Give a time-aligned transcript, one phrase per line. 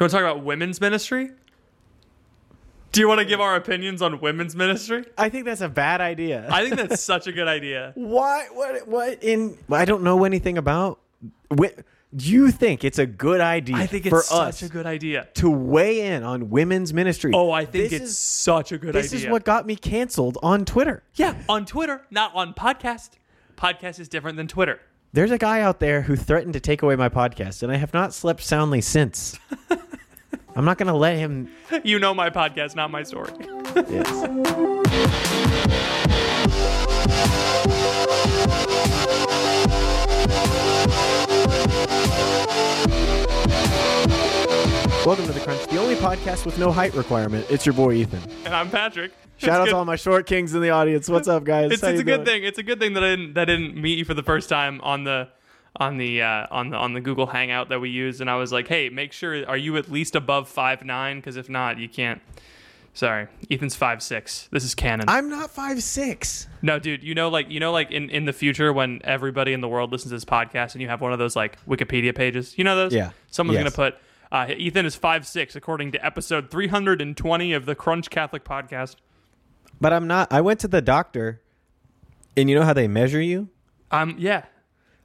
[0.00, 1.30] want to talk about women's ministry?
[2.92, 5.04] Do you want to give our opinions on women's ministry?
[5.18, 6.46] I think that's a bad idea.
[6.48, 7.90] I think that's such a good idea.
[7.96, 8.46] Why?
[8.52, 8.86] What?
[8.86, 9.22] What?
[9.24, 11.00] In I don't know anything about.
[11.56, 14.86] Do you think it's a good idea I think it's for such us a good
[14.86, 15.26] idea.
[15.34, 17.32] to weigh in on women's ministry?
[17.34, 19.02] Oh, I think This it's is- such a good idea.
[19.02, 19.26] this idea.
[19.26, 21.02] is what got me canceled on Twitter.
[21.16, 23.10] Yeah, on Twitter, not on podcast.
[23.56, 24.78] Podcast is different than Twitter.
[25.14, 27.94] There's a guy out there who threatened to take away my podcast, and I have
[27.94, 29.38] not slept soundly since.
[30.56, 31.52] I'm not going to let him.
[31.84, 33.30] You know my podcast, not my story.
[33.76, 34.10] Yes.
[45.04, 47.46] Welcome to the Crunch, the only podcast with no height requirement.
[47.50, 48.20] It's your boy Ethan.
[48.46, 49.12] And I'm Patrick.
[49.36, 51.08] Shout out to all my short kings in the audience.
[51.08, 51.72] What's up, guys?
[51.72, 52.42] It's, it's a good thing.
[52.44, 54.48] It's a good thing that I didn't that I didn't meet you for the first
[54.48, 55.28] time on the
[55.76, 58.50] on the uh, on the on the Google Hangout that we use, and I was
[58.52, 61.18] like, hey, make sure are you at least above five nine?
[61.18, 62.20] Because if not, you can't.
[62.94, 64.48] Sorry, Ethan's five six.
[64.52, 65.06] This is canon.
[65.08, 66.46] I'm not five six.
[66.62, 69.60] no, dude, you know, like you know, like in in the future when everybody in
[69.60, 72.56] the world listens to this podcast, and you have one of those like Wikipedia pages.
[72.56, 72.94] You know those?
[72.94, 73.10] Yeah.
[73.30, 73.74] Someone's Yes.
[73.74, 74.00] gonna put.
[74.34, 78.96] Uh, Ethan is five six, according to episode 320 of the Crunch Catholic Podcast.
[79.80, 80.32] But I'm not.
[80.32, 81.40] I went to the doctor,
[82.36, 83.48] and you know how they measure you?
[83.92, 84.46] Um, yeah,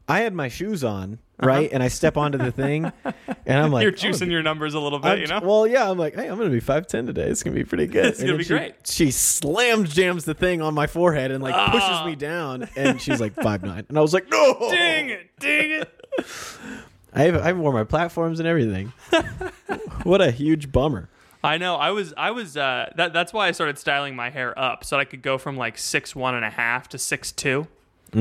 [0.07, 1.69] I had my shoes on, right?
[1.71, 4.79] And I step onto the thing, and I'm like, you're oh, juicing your numbers a
[4.79, 5.41] little bit, I'm- you know.
[5.43, 7.27] Well, yeah, I'm like, hey, I'm gonna be five ten today.
[7.29, 8.05] It's gonna be pretty good.
[8.07, 8.73] It's And gonna be she, great.
[8.87, 12.05] She slams jams the thing on my forehead and like pushes Ah.
[12.07, 15.29] me down, and she's like five nine, and I was like, no, Dang it!
[15.39, 15.93] Dang it!
[17.13, 18.93] I have, I wore my platforms and everything.
[20.03, 21.09] what a huge bummer.
[21.43, 21.75] I know.
[21.75, 22.13] I was.
[22.17, 22.57] I was.
[22.57, 23.13] Uh, that.
[23.13, 26.15] That's why I started styling my hair up so I could go from like six
[26.15, 27.67] one and a half to six two.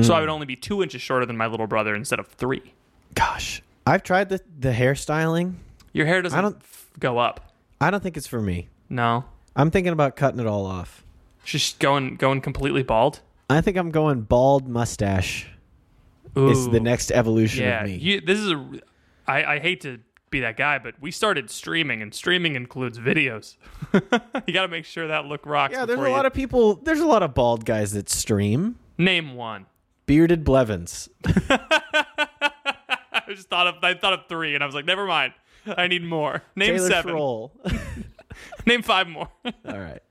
[0.01, 2.73] So I would only be two inches shorter than my little brother instead of three.
[3.15, 5.55] Gosh, I've tried the the hairstyling.
[5.93, 7.51] Your hair doesn't I don't- f- go up.
[7.81, 8.69] I don't think it's for me.
[8.87, 11.03] No, I'm thinking about cutting it all off.
[11.43, 13.19] just going going completely bald.
[13.49, 15.47] I think I'm going bald mustache.
[16.37, 16.49] Ooh.
[16.49, 17.81] Is the next evolution Yeah.
[17.83, 17.95] of me.
[17.95, 18.79] You, this is a.
[19.27, 23.55] I, I hate to be that guy, but we started streaming, and streaming includes videos.
[23.93, 25.73] you got to make sure that look rocks.
[25.73, 26.75] yeah, there's a before lot of people.
[26.75, 28.77] There's a lot of bald guys that stream.
[28.97, 29.65] name one.
[30.05, 31.09] Bearded Blevins.
[31.25, 35.33] I just thought of I thought of three, and I was like, never mind.
[35.67, 36.41] I need more.
[36.55, 37.49] Name Taylor seven.
[38.65, 39.29] Name five more.
[39.45, 40.01] All right.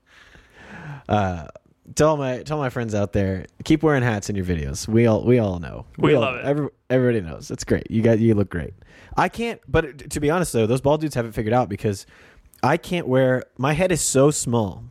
[1.07, 1.47] Uh,
[1.95, 4.87] tell my tell my friends out there, keep wearing hats in your videos.
[4.87, 5.85] We all we all know.
[5.97, 6.45] We all love it.
[6.45, 7.51] Every, everybody knows.
[7.51, 7.89] It's great.
[7.89, 8.73] You got you look great.
[9.17, 9.59] I can't.
[9.67, 12.05] But to be honest though, those bald dudes haven't figured out because
[12.63, 13.43] I can't wear.
[13.57, 14.83] My head is so small.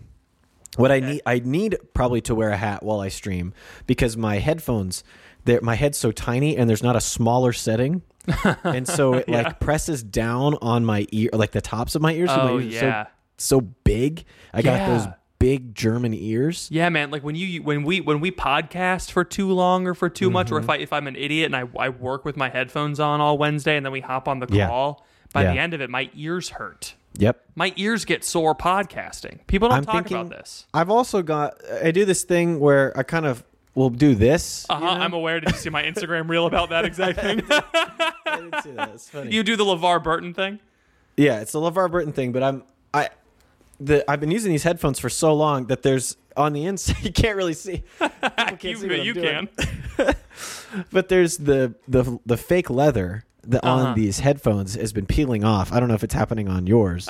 [0.76, 3.52] What I need, I need probably to wear a hat while I stream
[3.86, 5.02] because my headphones,
[5.44, 8.02] they're- my head's so tiny and there's not a smaller setting,
[8.62, 9.42] and so it Yeah.
[9.42, 12.30] like presses down on my ear, like the tops of my ears.
[12.30, 13.06] so my Oh ears are so yeah,
[13.38, 14.24] so big.
[14.54, 15.14] I got those Yeah.
[15.38, 16.68] Big German ears.
[16.70, 17.10] yeah, man.
[17.10, 20.50] Like when you when we when we podcast for too long or for too much,
[20.50, 20.64] or Mm-hmm.
[20.64, 23.38] if I if I'm an idiot and I I work with my headphones on all
[23.38, 24.68] Wednesday and then we hop on the Yeah.
[24.68, 26.94] call, by the end of it, my ears hurt.
[27.14, 27.40] Yep.
[27.56, 29.44] My ears get sore podcasting.
[29.46, 30.66] People don't I'm talk thinking- about this.
[30.74, 31.54] I've also got.
[31.82, 33.44] I do this thing where I kind of
[33.74, 34.66] will do this.
[34.68, 34.86] Uh huh.
[34.86, 35.40] I'm aware.
[35.40, 37.42] Did you see my Instagram reel about that exact thing?
[37.50, 38.90] I didn't see that.
[38.94, 39.32] It's funny.
[39.32, 40.60] you do the LeVar Burton thing.
[41.16, 42.62] yeah, it's the LeVar Burton thing, but I'm
[42.94, 43.08] I.
[43.80, 47.12] The, I've been using these headphones for so long that there's on the inside you
[47.12, 47.84] can't really see.
[47.98, 49.48] People can't You, see what I'm you doing.
[49.96, 50.14] can.
[50.92, 53.86] But there's the the the fake leather that Uh-huh.
[53.88, 55.72] on these headphones has been peeling off.
[55.72, 57.08] I don't know if it's happening on yours.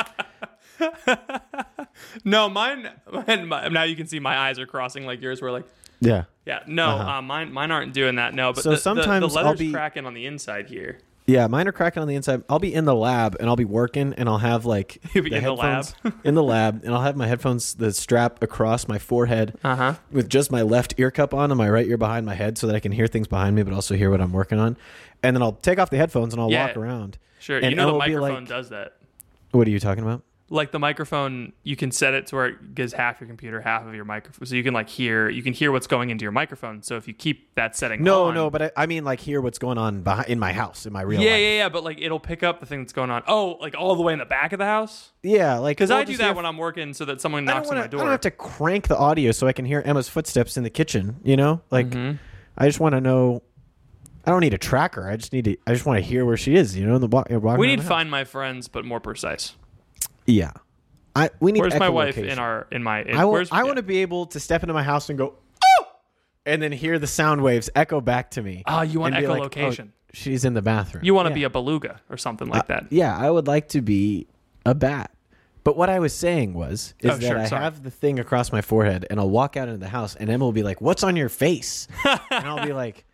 [2.24, 5.50] No, mine, mine, my- Now you can see my eyes are crossing like yours were
[5.50, 5.64] like.
[6.00, 6.24] yeah.
[6.46, 8.32] Yeah, no, uh mine, mine aren't doing that.
[8.34, 8.62] No, but Uh-huh.
[8.62, 11.00] So the, the- sometimes the, I'll leather's be- cracking on the inside here.
[11.28, 12.42] Yeah, mine are cracking on the inside.
[12.48, 15.34] I'll be in the lab and I'll be working and I'll have like You'll be
[15.34, 15.84] in the lab.
[15.84, 19.76] headphones in the lab and I'll have my headphones the strap across my forehead Uh
[19.76, 19.94] huh.
[20.10, 22.66] with just my left ear cup on and my right ear behind my head so
[22.66, 24.76] that I can hear things behind me but also hear what I'm working on.
[25.22, 26.66] And then I'll take off the headphones and I'll Yeah.
[26.68, 27.18] walk around.
[27.40, 27.58] Sure.
[27.58, 28.94] And you know the Emma will be microphone like- does that.
[29.50, 30.22] What are you talking about?
[30.50, 33.86] Like the microphone, you can set it to where it gives half your computer, half
[33.86, 36.32] of your microphone, so you can like hear, you can hear what's going into your
[36.32, 36.82] microphone.
[36.82, 39.42] So if you keep that setting, No, on- no, but I, I mean like hear
[39.42, 41.40] what's going on behind, in my house in my real yeah, life.
[41.40, 41.68] yeah, yeah.
[41.68, 43.22] But like it'll pick up the thing that's going on.
[43.28, 45.12] Oh, like all the way in the back of the house.
[45.22, 47.76] Yeah, like Because I do that when I'm working, so that someone knocks don't, on
[47.76, 48.00] wanna, my I door.
[48.00, 51.16] don't have to crank the audio so I can hear Emma's footsteps in the kitchen.
[51.24, 52.16] You know, like Mm-hmm.
[52.56, 53.42] I just want to know.
[54.24, 55.08] I don't need a tracker.
[55.08, 55.56] I just need to.
[55.66, 56.74] I just want to hear where she is.
[56.76, 57.28] You know, in the walk.
[57.58, 59.54] we need find my friends, but more precise.
[60.28, 60.52] Yeah,
[61.16, 61.30] I.
[61.40, 61.60] We need.
[61.60, 62.28] Where's my wife echolocation.
[62.28, 63.02] in our in my?
[63.02, 63.62] In, I, where's, I yeah.
[63.64, 65.34] want to be able to step into my house and go,
[65.64, 65.84] oh,
[66.44, 68.62] and then hear the sound waves echo back to me.
[68.66, 69.88] Ah, you want and be like, echolocation.
[69.88, 71.02] oh, she's in the bathroom.
[71.04, 71.34] You want to Yeah.
[71.36, 72.86] be a beluga or something like that.
[72.90, 74.26] Yeah, I would like to be
[74.66, 75.10] a bat.
[75.64, 77.62] But what I was saying was is Oh, that sure, I sorry.
[77.62, 80.44] have the thing across my forehead, and I'll walk out into the house, and Emma
[80.44, 83.04] will be like, "What's on your face?" and I'll be like,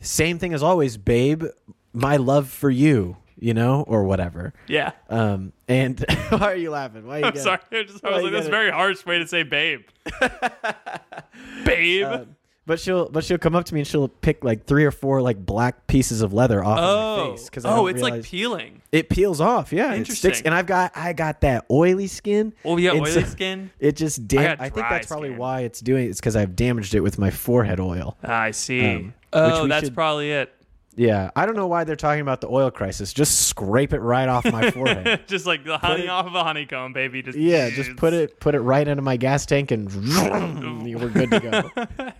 [0.00, 1.44] "Same thing as always, babe.
[1.92, 4.54] My love for you." You know, or whatever.
[4.68, 4.92] Yeah.
[5.08, 7.06] Um, and why are you laughing?
[7.06, 7.60] Why are you I'm sorry.
[7.72, 9.82] I, just, I was like, that's a very harsh way to say babe.
[11.64, 12.04] babe.
[12.04, 12.24] Uh,
[12.66, 15.20] but she'll but she'll come up to me and she'll pick like three or four
[15.20, 18.80] like black pieces of leather off of oh, my face because oh, it's like peeling.
[18.90, 19.72] it peels off.
[19.72, 20.46] Yeah, it sticks, Interesting.
[20.46, 22.54] and I've got I got that oily skin.
[22.64, 23.70] Oh, yeah, oily so skin.
[23.78, 25.38] It just dam- got I, think that's probably skin.
[25.38, 26.08] why it's doing.
[26.08, 28.16] It's because I've damaged it with my forehead oil.
[28.22, 28.94] I see.
[28.94, 30.54] Um, oh, that's should- probably it.
[30.96, 33.12] Yeah, I don't know why they're talking about the oil crisis.
[33.12, 35.24] Just scrape it right off my forehead.
[35.28, 37.22] just like the honey it- off of a honeycomb, baby.
[37.22, 39.90] Just Yeah, just put it put it right into my gas tank and
[40.94, 41.70] we're good to go.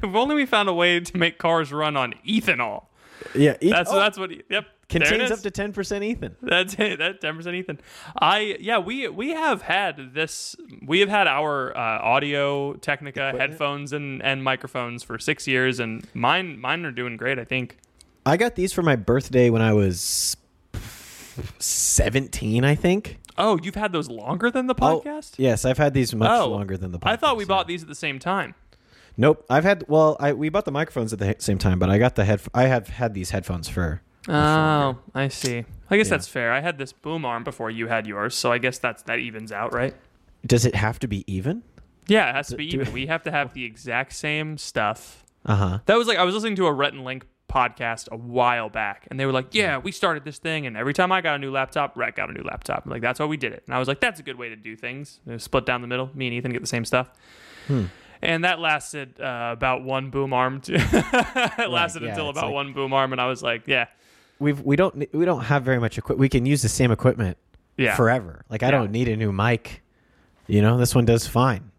[0.03, 2.85] if only we found a way to make cars run on ethanol.
[3.35, 4.31] Yeah, eat- That's oh, that's what.
[4.50, 4.67] Yep.
[4.88, 6.37] contains up to ten percent Ethan.
[6.43, 6.99] That's it.
[6.99, 7.81] That ten percent Ethan.
[8.21, 8.79] I yeah.
[8.79, 10.56] We we have had this.
[10.85, 16.06] We have had our uh, audio Technica headphones and and microphones for six years, and
[16.12, 17.38] mine mine are doing great.
[17.38, 17.79] I think.
[18.26, 20.37] I got these for my birthday when I was
[21.59, 23.19] seventeen, I think.
[23.37, 25.35] Oh, you've had those longer than the Oh, podcast.
[25.38, 26.99] yes, I've had these much Oh, longer than the.
[26.99, 27.11] podcast.
[27.11, 27.49] I thought we yeah.
[27.49, 28.55] bought these at the same time.
[29.17, 29.85] Nope, I've had.
[29.88, 32.25] Well, I we bought the microphones at the he- same time, but I got the
[32.25, 32.41] head.
[32.55, 34.03] I have had these headphones for.
[34.29, 35.65] Oh, I see.
[35.91, 36.50] I guess that's fair.
[36.53, 39.53] I had this boom arm before you had yours, so I guess that's that evens
[39.53, 39.94] out, right?
[40.47, 41.62] Does it have to be even?
[42.06, 42.93] Yeah, it has to be even.
[42.93, 45.25] We have to have the exact same stuff.
[45.47, 45.79] Uh huh.
[45.87, 49.06] That was like I was listening to a Rhett and Link podcast a while back,
[49.10, 51.38] and they were like, "Yeah, we started this thing, and every time I got a
[51.38, 52.84] new laptop, Rhett got a new laptop.
[52.86, 54.56] Like that's why we did it." And I was like, "That's a good way to
[54.56, 55.20] do things.
[55.38, 56.10] Split down the middle.
[56.14, 57.08] Me and Ethan get the same stuff."
[57.68, 57.84] Hmm.
[58.22, 60.60] And that lasted uh, about one boom arm.
[60.62, 60.74] To
[61.58, 63.86] it lasted yeah, until about like- one boom arm, and I was like, "Yeah,
[64.38, 66.20] We've we don't we don't have very much equipment.
[66.20, 67.36] We can use the same equipment
[67.76, 68.44] yeah." forever.
[68.50, 68.72] Like I Yeah.
[68.72, 69.82] don't need a new mic.
[70.46, 71.70] You know, this one does fine.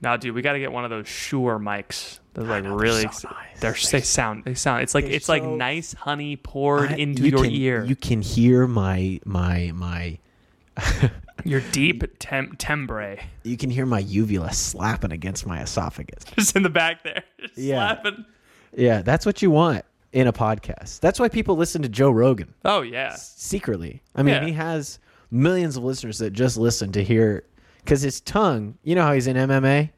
[0.00, 2.18] Now, dude, we got to get one of those Shure mics.
[2.34, 3.08] They're like know, they're really.
[3.12, 3.60] so nice.
[3.60, 4.44] They're they sound.
[4.44, 4.82] They sound.
[4.82, 7.84] It's like They're it's like nice honey poured I- into you your can- ear.
[7.84, 10.18] You can hear my my my.
[11.44, 16.24] your deep tem- timbre, You can hear my uvula slapping against my esophagus.
[16.36, 17.94] just in the back there, just Yeah.
[17.94, 18.24] slapping.
[18.76, 20.98] Yeah, that's what you want in a podcast.
[21.00, 24.02] That's why people listen to Joe Rogan Oh yeah, secretly.
[24.16, 24.44] I mean, Yeah.
[24.46, 24.98] he has
[25.30, 27.44] millions of listeners that just listen to hear
[27.84, 28.78] because his tongue.
[28.82, 29.90] You know how he's in MMA.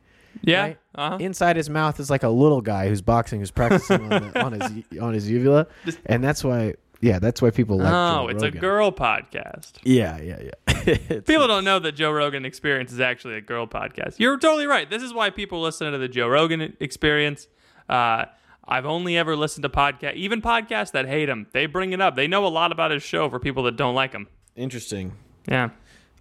[0.42, 0.62] yeah.
[0.62, 0.78] Right?
[0.94, 1.18] Uh-huh.
[1.20, 4.52] Inside his mouth is like a little guy who's boxing, who's practicing on, the, on
[4.52, 5.66] his on his uvula,
[6.06, 6.74] and that's why.
[7.02, 7.92] Yeah, that's why people like.
[7.92, 9.72] oh, Joe it's a girl podcast.
[9.84, 11.20] Yeah, yeah, yeah.
[11.26, 14.14] People don't know that Joe Rogan Experience is actually a girl podcast.
[14.16, 14.88] You're totally right.
[14.88, 17.48] This is why people listen to the Joe Rogan Experience.
[17.86, 18.24] Uh,
[18.66, 21.46] I've only ever listened to podcast, even podcasts that hate him.
[21.52, 22.16] They bring it up.
[22.16, 24.26] They know a lot about his show for people that don't like him.
[24.56, 25.12] Interesting.
[25.46, 25.70] Yeah.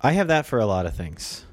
[0.02, 1.46] I have that for a lot of things.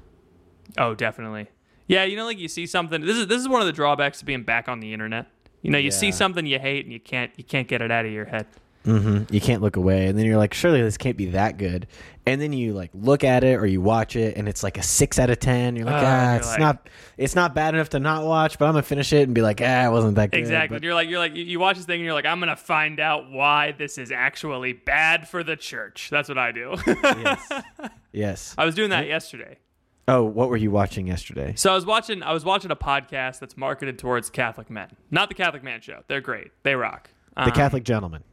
[0.77, 1.47] Oh, definitely.
[1.87, 3.01] Yeah, you know, like you see something.
[3.01, 5.27] This is this is one of the drawbacks of being back on the internet.
[5.61, 8.05] You know, you see something you hate and you can't you can't get it out
[8.05, 8.47] of your head.
[8.85, 9.33] Mm-hmm.
[9.33, 11.87] You can't look away, and then you're like, surely this can't be that good.
[12.25, 14.83] And then you like look at it or you watch it, and it's like a
[14.83, 15.77] six out of ten.
[15.77, 18.59] You're like, Oh, ah, you're it's like- not, it's not bad enough to not watch,
[18.59, 20.39] but I'm gonna finish it and be like, ah, it wasn't that good.
[20.39, 20.79] Exactly.
[20.79, 22.57] But- You're like you're like you- you watch this thing and you're like I'm gonna
[22.57, 26.09] find out why this is actually bad for the church.
[26.09, 26.75] That's what I do.
[26.85, 27.51] yes,
[28.11, 28.55] yes.
[28.57, 29.59] I was doing that yesterday.
[30.07, 31.53] Oh, what were you watching yesterday?
[31.55, 34.89] So I was watching I was watching a podcast that's marketed towards Catholic men.
[35.11, 36.01] Not the Catholic Man Show.
[36.07, 36.51] They're great.
[36.63, 37.09] They rock.
[37.35, 38.23] The Um, Catholic Gentleman.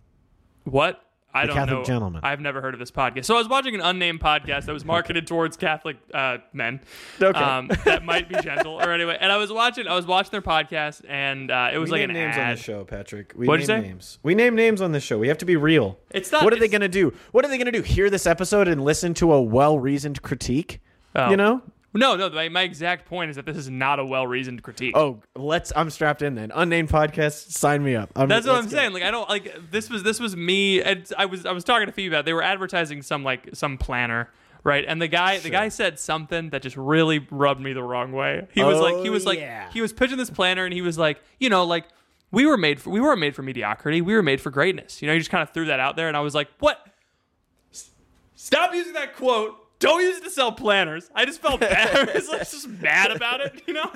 [0.65, 1.01] What?
[1.33, 1.85] I The don't Catholic know.
[1.85, 2.21] Gentleman.
[2.25, 3.25] I've never heard of this podcast.
[3.27, 6.81] So I was watching an unnamed podcast that was marketed towards Catholic uh, men.
[7.23, 7.39] Okay.
[7.39, 9.17] Um, that might be gentle or anyway.
[9.21, 12.13] And I was watching I was watching their podcast and uh, it was like an
[12.13, 12.51] names ad.
[12.51, 13.33] on the show, Patrick.
[13.37, 13.89] We What'd you name say?
[13.89, 14.19] names.
[14.25, 15.19] We name names on this show.
[15.21, 16.01] We have to be real.
[16.11, 17.13] It's not What are they gonna do?
[17.31, 17.83] What are they gonna do?
[17.83, 20.81] Hear this episode and listen to a well-reasoned critique?
[21.15, 21.31] Oh.
[21.31, 21.63] You know?
[21.93, 22.31] No, no.
[22.31, 24.97] My, my exact point is that this is not a well reasoned critique.
[24.97, 25.73] Oh, let's.
[25.75, 26.53] I'm strapped in then.
[26.55, 27.51] Unnamed podcast.
[27.51, 28.11] Sign me up.
[28.15, 28.71] I'm, That's what I'm go.
[28.71, 28.93] saying.
[28.93, 31.87] Like I don't like this was this was me and I was I was talking
[31.87, 32.27] to Phoebe about it.
[32.27, 34.31] they were advertising some like some planner.
[34.63, 38.13] Right, and the guy, the guy said something that just really rubbed me the wrong
[38.13, 38.47] way.
[38.53, 39.71] He was like, he Oh, was like, oh, yeah.
[39.73, 41.87] he was pitching this planner, and he was like, you know, like
[42.31, 45.01] we were made for, we weren't made for mediocrity, we were made for greatness.
[45.01, 46.79] You know, he just kind of threw that out there, and I was like, what?
[47.73, 47.89] S-
[48.37, 49.57] Stop using that quote.
[49.81, 51.11] Don't use it to sell planners.
[51.15, 52.09] I just felt bad.
[52.09, 53.63] I was like, just mad about it.
[53.67, 53.91] You know,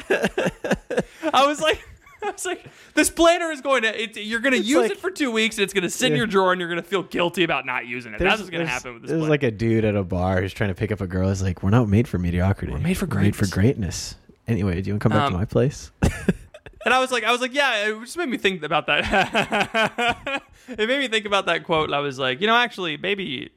[1.33, 1.83] I was like.
[2.23, 2.65] I was like,
[2.95, 5.59] this planner is going to, it, you're going to use like- it for two weeks
[5.59, 7.67] and it's going to sit in your drawer and you're going to feel guilty about
[7.67, 8.19] not using it.
[8.19, 9.31] That's what's going to happen with this There's planner.
[9.31, 11.29] like a dude at a bar who's trying to pick up a girl.
[11.29, 12.73] He's like, "We're not made for mediocrity.
[12.73, 14.15] We're made for made for greatness."
[14.49, 15.91] Anyway, do you want to come back Um, to my place?
[16.87, 20.43] And I was like, I was like, yeah, it just made me think about that.
[20.69, 21.87] it made me think about that quote.
[21.89, 23.51] And I was like, you know, actually, maybe,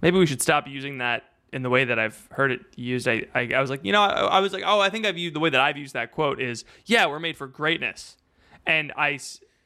[0.00, 1.22] maybe we should stop using that
[1.52, 3.06] in the way that I've heard it used.
[3.06, 5.18] I, I, I was like, you know, I, I was like, oh, I think I've
[5.18, 8.16] used the way that I've used that quote is, yeah, we're made for greatness.
[8.66, 9.18] And I,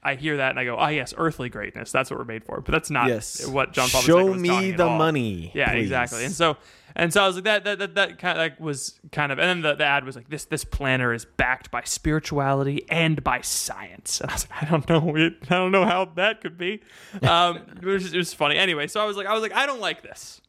[0.02, 1.92] I hear that and I go, oh, yes, earthly greatness.
[1.92, 2.60] That's what we're made for.
[2.60, 3.46] But that's not Yes.
[3.46, 5.50] what John Paul II Show was me the money.
[5.54, 5.82] Yeah, please.
[5.82, 6.24] exactly.
[6.24, 6.56] And so
[6.98, 9.38] and so I was like that that that, that kind of like was kind of
[9.38, 13.22] and then the, the ad was like this this planner is backed by spirituality and
[13.22, 14.20] by science.
[14.20, 16.80] And I was like I don't know it, I don't know how that could be.
[17.22, 18.56] Um it was just, it was funny.
[18.56, 20.40] Anyway, so I was like I was like I don't like this.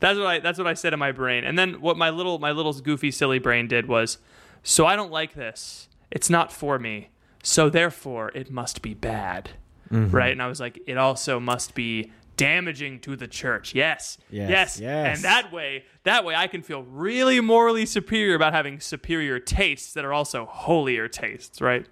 [0.00, 1.44] That's what I that's what I said in my brain.
[1.44, 4.18] And then what my little my little goofy silly brain did was
[4.62, 5.88] so I don't like this.
[6.10, 7.10] It's not for me.
[7.42, 9.50] So therefore it must be bad.
[9.92, 10.14] Mm-hmm.
[10.14, 10.32] Right?
[10.32, 13.74] And I was like it also must be damaging to the church.
[13.74, 14.16] Yes.
[14.30, 14.80] Yes, Yes.
[14.80, 15.16] yes.
[15.16, 19.92] And that way that way I can feel really morally superior about having superior tastes
[19.94, 21.86] that are also holier tastes, right?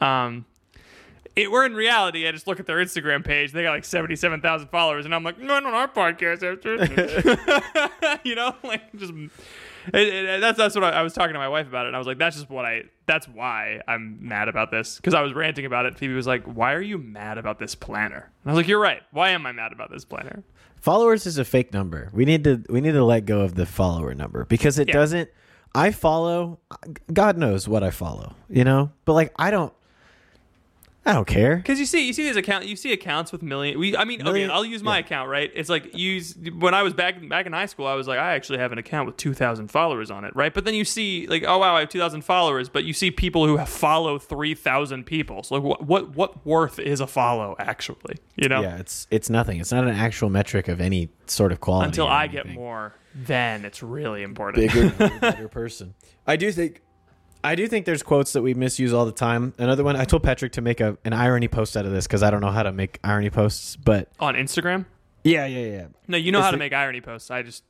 [0.00, 0.44] Um
[1.38, 2.26] it, we're in reality.
[2.26, 3.52] I just look at their Instagram page.
[3.52, 6.42] They got like seventy-seven thousand followers, and I'm like, no, no, our podcast.
[6.42, 6.76] after."
[8.24, 11.48] you know, like just it, it, that's that's what I, I was talking to my
[11.48, 11.88] wife about it.
[11.88, 12.82] And I was like, that's just what I.
[13.06, 15.96] That's why I'm mad about this because I was ranting about it.
[15.96, 18.30] Phoebe was like, why are you mad about this planner?
[18.44, 19.00] And I was like, you're right.
[19.12, 20.42] Why am I mad about this planner?
[20.80, 22.10] Followers is a fake number.
[22.12, 24.94] We need to we need to let go of the follower number because it Yeah.
[24.94, 25.30] doesn't.
[25.74, 26.60] I follow.
[27.12, 28.34] God knows what I follow.
[28.48, 29.72] You know, but like I don't.
[31.08, 31.56] I don't care.
[31.56, 33.78] Because you see, you see these account, you see accounts with million.
[33.78, 35.50] We, I mean, okay, I'll use my account, right?
[35.54, 38.34] It's like use when I was back back in high school, I was like, I
[38.34, 40.52] actually have an account with two thousand followers on it, right?
[40.52, 43.10] But then you see, like, oh wow, I have two thousand followers, but you see
[43.10, 45.42] people who have follow three thousand people.
[45.44, 48.16] So like, what what what worth is a follow actually?
[48.36, 49.60] You know, Yeah, it's it's nothing.
[49.60, 51.86] It's not an actual metric of any sort of quality.
[51.86, 54.70] until I get more, then it's really important.
[54.70, 55.94] bigger, better person.
[56.26, 56.82] I do think,
[57.44, 59.54] I do think there's quotes that we misuse all the time.
[59.58, 62.22] Another one, I told Patrick to make a an irony post out of this because
[62.22, 64.86] I don't know how to make irony posts, but on Instagram.
[65.24, 67.30] yeah, yeah, yeah, No, you know It's how to make irony posts.
[67.30, 67.62] I just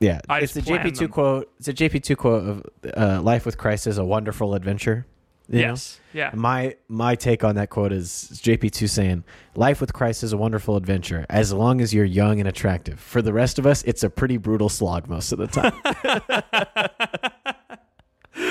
[0.00, 0.20] yeah.
[0.28, 1.10] I it's the just plan JP two them.
[1.12, 1.52] quote.
[1.58, 5.06] It's a JP two quote of uh, "Life with Christ is a wonderful adventure."
[5.50, 5.68] you know?
[5.68, 6.30] yes, yeah.
[6.34, 9.24] My my take on that quote is JP two saying,
[9.56, 13.00] "Life with Christ is a wonderful adventure as long as you're young and attractive.
[13.00, 17.32] For the rest of us, it's a pretty brutal slog most of the time."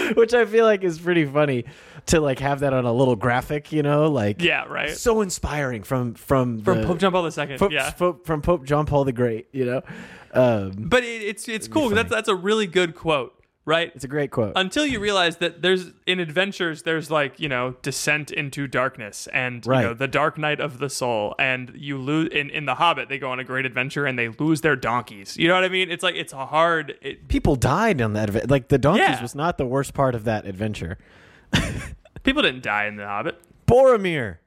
[0.16, 1.66] Which I feel like is pretty funny
[2.08, 4.90] to like have that on a little graphic, you know, like Yeah, right.
[4.92, 7.58] so inspiring from from From the- Pope John Paul II.
[7.58, 7.92] Pope- yeah.
[7.92, 9.82] Pope- from Pope John Paul the Great, you know.
[10.34, 11.90] Um, But it, it's it's cool.
[11.90, 13.34] That's that's a really good quote,
[13.68, 13.92] right?
[13.94, 14.54] it's a great quote.
[14.56, 19.64] Until you realize that there's in adventures, there's like you know descent into darkness and
[19.68, 19.82] Right.
[19.82, 23.10] you know the dark night of the soul, and you lose in in the Hobbit.
[23.10, 25.38] They go on a great adventure and they lose their donkeys.
[25.38, 25.92] You know what I mean?
[25.92, 26.96] It's like it's a hard.
[27.02, 28.50] It, People died on that.
[28.50, 29.22] Like the donkeys Yeah.
[29.22, 30.98] was not the worst part of that adventure.
[32.24, 33.40] people didn't die in the Hobbit.
[33.68, 34.38] Boromir.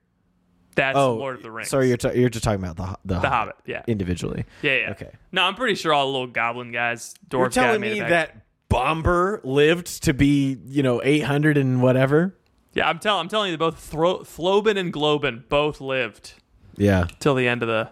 [0.76, 1.68] That's Oh, Lord of the Rings.
[1.68, 3.56] Sorry, you're ta- you're just talking about the the, the Hobbit.
[3.66, 4.44] Yeah, individually.
[4.62, 4.90] yeah, yeah.
[4.92, 5.10] Okay.
[5.32, 8.36] No, I'm pretty sure all the little goblin guys, dwarves You're telling me that
[8.70, 12.34] Bombur lived to be, you know, 800 and whatever?
[12.72, 16.34] Yeah, I'm telling I'm telling you, both Thro- Flobin and Globin both lived
[16.76, 17.06] Yeah.
[17.18, 17.90] till the end of the.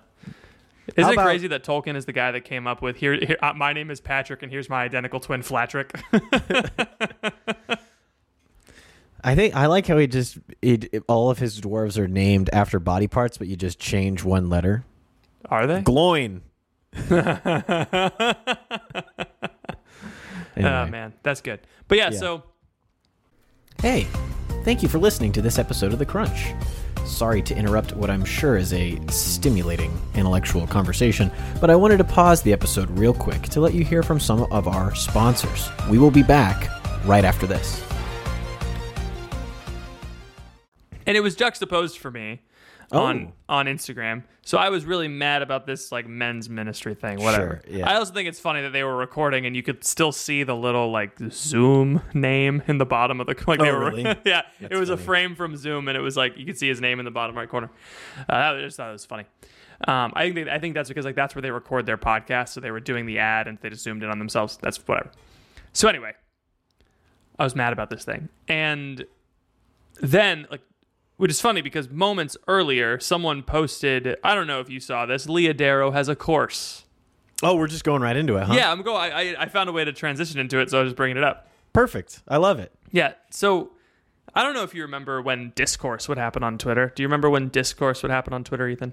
[0.96, 3.14] Isn't it about- crazy that Tolkien is the guy that came up with here?
[3.14, 5.92] here uh, my name is Patrick, and here's my identical twin Flatrick.
[9.24, 12.48] I think I like how he just it, it- all of his dwarves are named
[12.52, 14.84] after body parts, but you just change one letter.
[15.50, 15.80] Are they?
[15.82, 16.42] Gloin.
[20.58, 20.86] Oh, anyway.
[20.86, 21.60] Oh man, that's good.
[21.88, 22.18] But yeah, Yeah.
[22.18, 22.42] so
[23.80, 24.06] Hey,
[24.64, 26.52] thank you for listening to this episode of The Crunch.
[27.06, 32.04] Sorry to interrupt what I'm sure is a stimulating intellectual conversation, but I wanted to
[32.04, 35.70] pause the episode real quick to let you hear from some of our sponsors.
[35.88, 36.68] We will be back
[37.06, 37.82] right after this.
[41.06, 42.42] and it was juxtaposed for me
[42.90, 43.02] Oh.
[43.04, 44.22] on on Instagram.
[44.42, 47.20] So I was really mad about this like men's ministry thing.
[47.20, 47.60] Whatever.
[47.66, 47.90] Sure, yeah.
[47.90, 50.56] I also think it's funny that they were recording and you could still see the
[50.56, 53.60] little like Zoom name in the bottom of the like.
[53.60, 54.04] they Oh, were, really?
[54.24, 56.80] yeah, it was a frame from Zoom and it was like you could see his
[56.80, 57.70] name in the bottom right corner.
[58.28, 59.24] Uh, I just thought it was funny.
[59.86, 62.48] Um, I think they, I think that's because like that's where they record their podcast.
[62.50, 64.56] So they were doing the ad and they just zoomed in on themselves.
[64.62, 65.10] That's whatever.
[65.74, 66.12] So anyway,
[67.38, 69.04] I was mad about this thing and
[70.00, 70.62] then like
[71.18, 75.28] which is funny because moments earlier someone posted i don't know if you saw this
[75.28, 76.84] leah darrow has a course
[77.40, 78.54] Oh, we're just going right into it, huh?
[78.54, 80.88] yeah i'm going I, I found a way to transition into it so i was
[80.90, 82.22] just bringing it up Perfect.
[82.26, 82.72] I love it.
[82.90, 83.70] yeah so
[84.34, 87.28] i don't know if you remember when discourse would happen on twitter do you remember
[87.30, 88.92] when discourse would happen on twitter ethan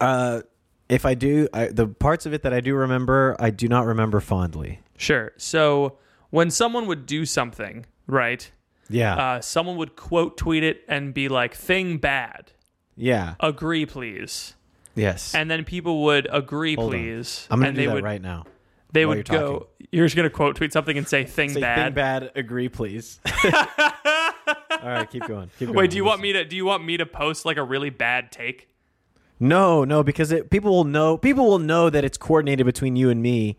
[0.00, 0.42] Uh,
[0.88, 3.86] if I do, I, the parts of it that I do remember, I do not
[3.86, 4.78] remember fondly.
[4.96, 5.98] sure so
[6.30, 8.50] when someone would do something right
[8.88, 9.14] Yeah.
[9.16, 12.52] uh, someone would quote tweet it and be like thing bad
[12.96, 13.34] yeah.
[13.40, 14.54] agree please
[14.94, 15.34] Yes.
[15.34, 17.00] and then people would agree Hold on.
[17.00, 18.44] please I'm going and to do they that would right now.
[18.92, 19.52] they would you're go.
[19.58, 19.66] talking.
[19.92, 22.32] You're just gonna quote tweet something and say "thing Say bad." thing bad.
[22.34, 23.20] Agree, please.
[23.44, 25.50] All right, keep going.
[25.58, 25.76] Keep going.
[25.76, 26.44] Wait, do you want me to?
[26.44, 28.68] Do you want me to post like a really bad take?
[29.38, 31.16] No, no, because it, people will know.
[31.18, 33.58] People will know that it's coordinated between you and me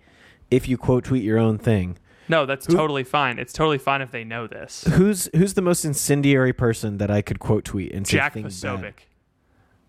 [0.51, 1.97] if you quote tweet your own thing.
[2.29, 3.39] No, that's totally fine.
[3.39, 4.83] It's totally fine if they know this.
[4.93, 8.45] Who's who's the most incendiary person that I could quote tweet and say Jack thing
[8.45, 8.93] Posobiec.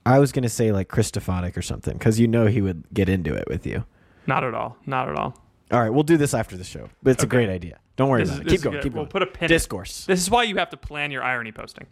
[0.07, 3.35] I was gonna say like Christophonic or something because you know he would get into
[3.35, 3.85] it with you.
[4.27, 4.77] Not at all.
[4.87, 5.43] Not at all.
[5.71, 7.79] All right, we'll do this after the show, but it's a great idea.
[7.99, 8.57] Don't worry This about is- it.
[8.57, 8.75] Keep going.
[8.77, 8.83] good.
[8.85, 9.11] Keep We'll going.
[9.11, 9.49] put a pin in.
[9.51, 10.07] Discourse.
[10.07, 11.87] This is why you have to plan your irony posting.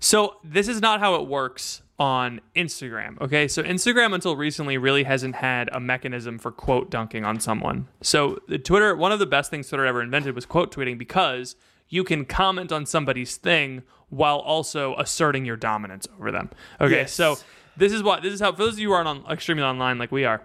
[0.00, 3.20] So this is not how it works on Instagram.
[3.20, 7.86] Okay, so Instagram until recently really hasn't had a mechanism for quote dunking on someone.
[8.00, 11.54] So the Twitter, one of the best things Twitter ever invented was quote tweeting because
[11.88, 16.50] you can comment on somebody's thing while also asserting your dominance over them.
[16.80, 17.12] Okay, Yes.
[17.12, 17.36] so
[17.76, 19.98] this is what this is how for those of you who aren't on extremely online
[19.98, 20.42] like we are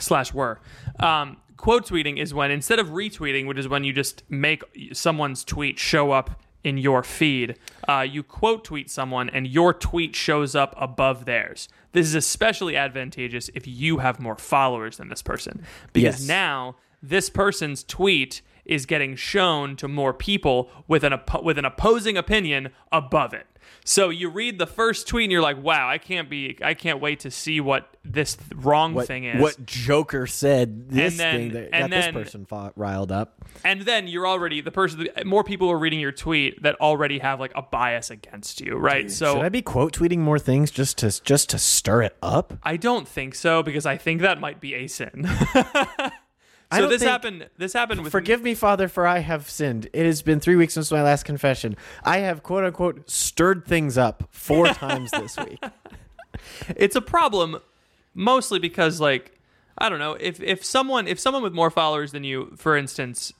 [0.00, 0.60] slash were.
[1.00, 4.62] Um, quote tweeting is when instead of retweeting, which is when you just make
[4.94, 10.16] someone's tweet show up in your feed, uh, you quote tweet someone and your tweet
[10.16, 11.68] shows up above theirs.
[11.92, 15.62] This is especially advantageous if you have more followers than this person
[15.92, 16.28] because Yes.
[16.28, 21.64] now this person's tweet is getting shown to more people with an oppo- with an
[21.64, 23.46] opposing opinion above it.
[23.84, 27.00] So you read the first tweet and you're like, "Wow, I can't be I can't
[27.00, 31.20] wait to see what this th- wrong What, thing is." what Joker said this And
[31.20, 33.44] then- thing that got then- this person fought, riled up.
[33.64, 37.40] and then you're already the person more people are reading your tweet that already have
[37.40, 40.98] like a bias against you right so Should I be quote tweeting more things just
[40.98, 42.54] to just to stir it up?
[42.62, 45.28] I don't think so because I think that might be a sin.
[46.70, 47.48] I so this think- happened.
[47.56, 49.88] This happened with Forgive me, Father, for I have sinned.
[49.92, 51.76] It has been three weeks since my last confession.
[52.04, 55.62] I have quote unquote stirred things up four times this week.
[56.76, 57.58] It's a problem,
[58.14, 59.32] mostly because like
[59.78, 63.32] I don't know if if someone if someone with more followers than you, for instance,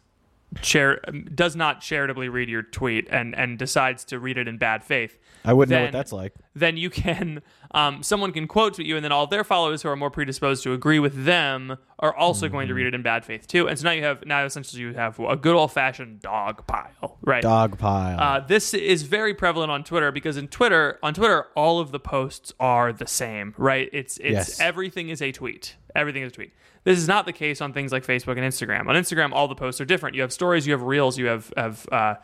[1.35, 5.19] does not charitably read your tweet and and decides to read it in bad faith.
[5.45, 6.35] I wouldn't know what that's like.
[6.55, 9.89] then you can um, someone can quote tweet you and then all their followers who
[9.89, 13.25] are more predisposed to agree with them are also going to read it in bad
[13.25, 16.21] faith too and so now you have now essentially you have a good old fashioned
[16.21, 18.19] dog pile right Dog pile.
[18.19, 22.01] uh, this is very prevalent on Twitter because in Twitter, on Twitter, all of the
[22.01, 23.89] posts are the same, right?
[23.93, 24.61] It's it's Yes.
[24.61, 25.77] everything is a tweet.
[25.99, 26.53] Everything is a tweet.
[26.85, 28.89] This is not the case on things like Facebook and Instagram.
[28.89, 30.15] On Instagram, all the posts are different.
[30.15, 32.15] You have stories, you have reels, you have have uh,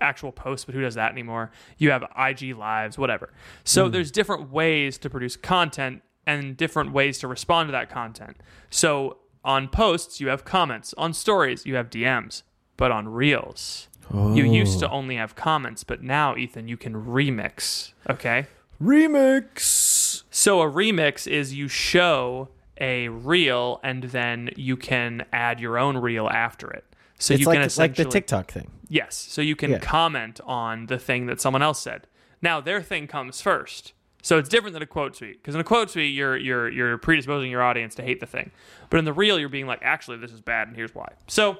[0.00, 1.50] actual posts, but who does that anymore?
[1.76, 3.32] You have IG lives, whatever.
[3.64, 8.36] So there's different ways to produce content and different ways to respond to that content.
[8.70, 10.94] So on posts, you have comments.
[10.96, 12.42] On stories, you have DMs.
[12.76, 17.92] But on reels, you used to only have comments, but now, Ethan, you can remix.
[18.08, 18.46] Okay.
[18.82, 20.24] Remix.
[20.30, 22.48] So a remix is you show
[22.80, 26.84] a reel and then you can add your own reel after it.
[27.18, 28.70] So It's you like can like the TikTok thing.
[28.88, 29.14] Yes.
[29.16, 29.78] So you can Yeah.
[29.78, 32.06] comment on the thing that someone else said.
[32.42, 33.92] Now their thing comes first.
[34.22, 36.98] So it's different than a quote tweet because in a quote tweet you're you're you're
[36.98, 38.50] predisposing your audience to hate the thing,
[38.90, 41.12] but in the reel you're being like, actually this is bad and here's why.
[41.28, 41.58] So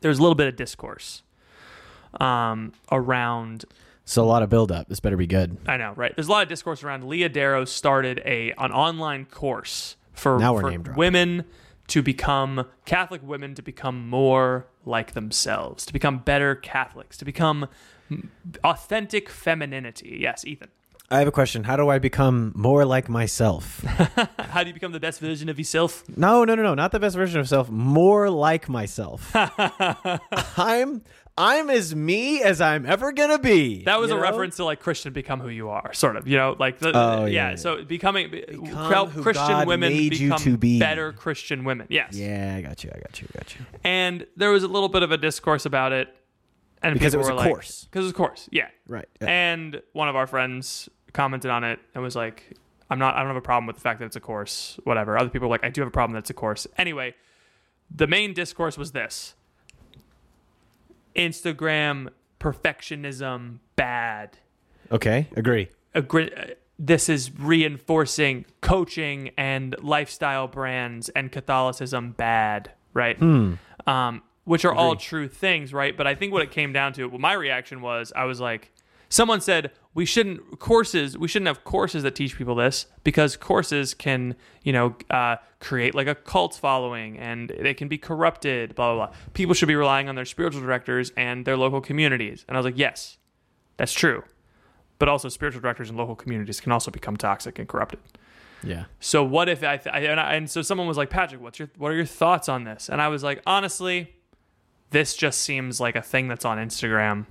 [0.00, 1.22] there's a little bit of discourse
[2.20, 3.64] um, around
[4.12, 4.88] So a lot of build up.
[4.90, 5.56] This better be good.
[5.66, 6.14] I know, right?
[6.14, 7.04] There's a lot of discourse around.
[7.04, 10.98] Leah Darrow started a an online course for, Now we're for name dropping.
[10.98, 11.44] women
[11.88, 17.68] to become Catholic women to become more like themselves, to become better Catholics, to become
[18.62, 20.18] authentic femininity.
[20.20, 20.68] Yes, Ethan.
[21.10, 21.64] I have a question.
[21.64, 23.80] How do I become more like myself?
[24.38, 26.04] How do you become the best version of yourself?
[26.16, 26.74] no, no, no, no.
[26.74, 27.68] Not the best version of self.
[27.70, 29.30] More like myself.
[29.34, 31.02] I'm
[31.44, 33.82] I'm as me as I'm ever gonna be.
[33.82, 34.20] That was a know?
[34.20, 36.28] reference to like Christian become who you are, sort of.
[36.28, 37.54] You know, like the, Oh, yeah, yeah.
[37.56, 40.78] So becoming Become Christian God women made you become to be.
[40.78, 41.88] better Christian women.
[41.90, 42.14] Yes.
[42.14, 42.90] Yeah, I got you.
[42.94, 43.26] I got you.
[43.34, 43.66] I got you.
[43.82, 46.14] and there was a little bit of a discourse about it,
[46.80, 47.84] and Because it was were a like, course.
[47.90, 48.68] Because it was a course, yeah.
[48.86, 49.08] Right.
[49.20, 49.28] yeah.
[49.28, 52.54] And one of our friends commented on it and was like,
[52.88, 53.16] "I'm not.
[53.16, 54.78] I don't have a problem with the fact that it's a course.
[54.84, 57.14] Whatever." Other people were like, "I do have a problem that it's a course." Anyway,
[57.94, 59.34] the main discourse was this:
[61.14, 62.08] Instagram
[62.40, 64.38] perfectionism bad
[64.92, 65.26] Okay.
[65.34, 65.68] Agree.
[65.94, 66.46] agree, uh,
[66.78, 73.20] this is reinforcing coaching and lifestyle brands and Catholicism bad, right?
[73.86, 75.96] Um, which are all true things, right?
[75.96, 78.72] But I think what it came down to, well, my reaction was, I was like,
[79.12, 83.94] someone said we shouldn't courses, we shouldn't have courses that teach people this because courses
[83.94, 88.94] can, you know, uh, create like a cult following and they can be corrupted, blah
[88.94, 89.16] blah blah.
[89.34, 92.44] People should be relying on their spiritual directors and their local communities.
[92.48, 93.18] And I was like, yes,
[93.76, 94.24] that's true
[95.02, 97.98] but also spiritual directors and local communities can also become toxic and corrupted.
[98.62, 98.84] Yeah.
[99.00, 101.58] So what if I, th- I and, I and so someone was like, Patrick, what's
[101.58, 102.88] your what are your thoughts on this?
[102.88, 104.14] And I was like, honestly,
[104.90, 107.26] this just seems like a thing that's on Instagram.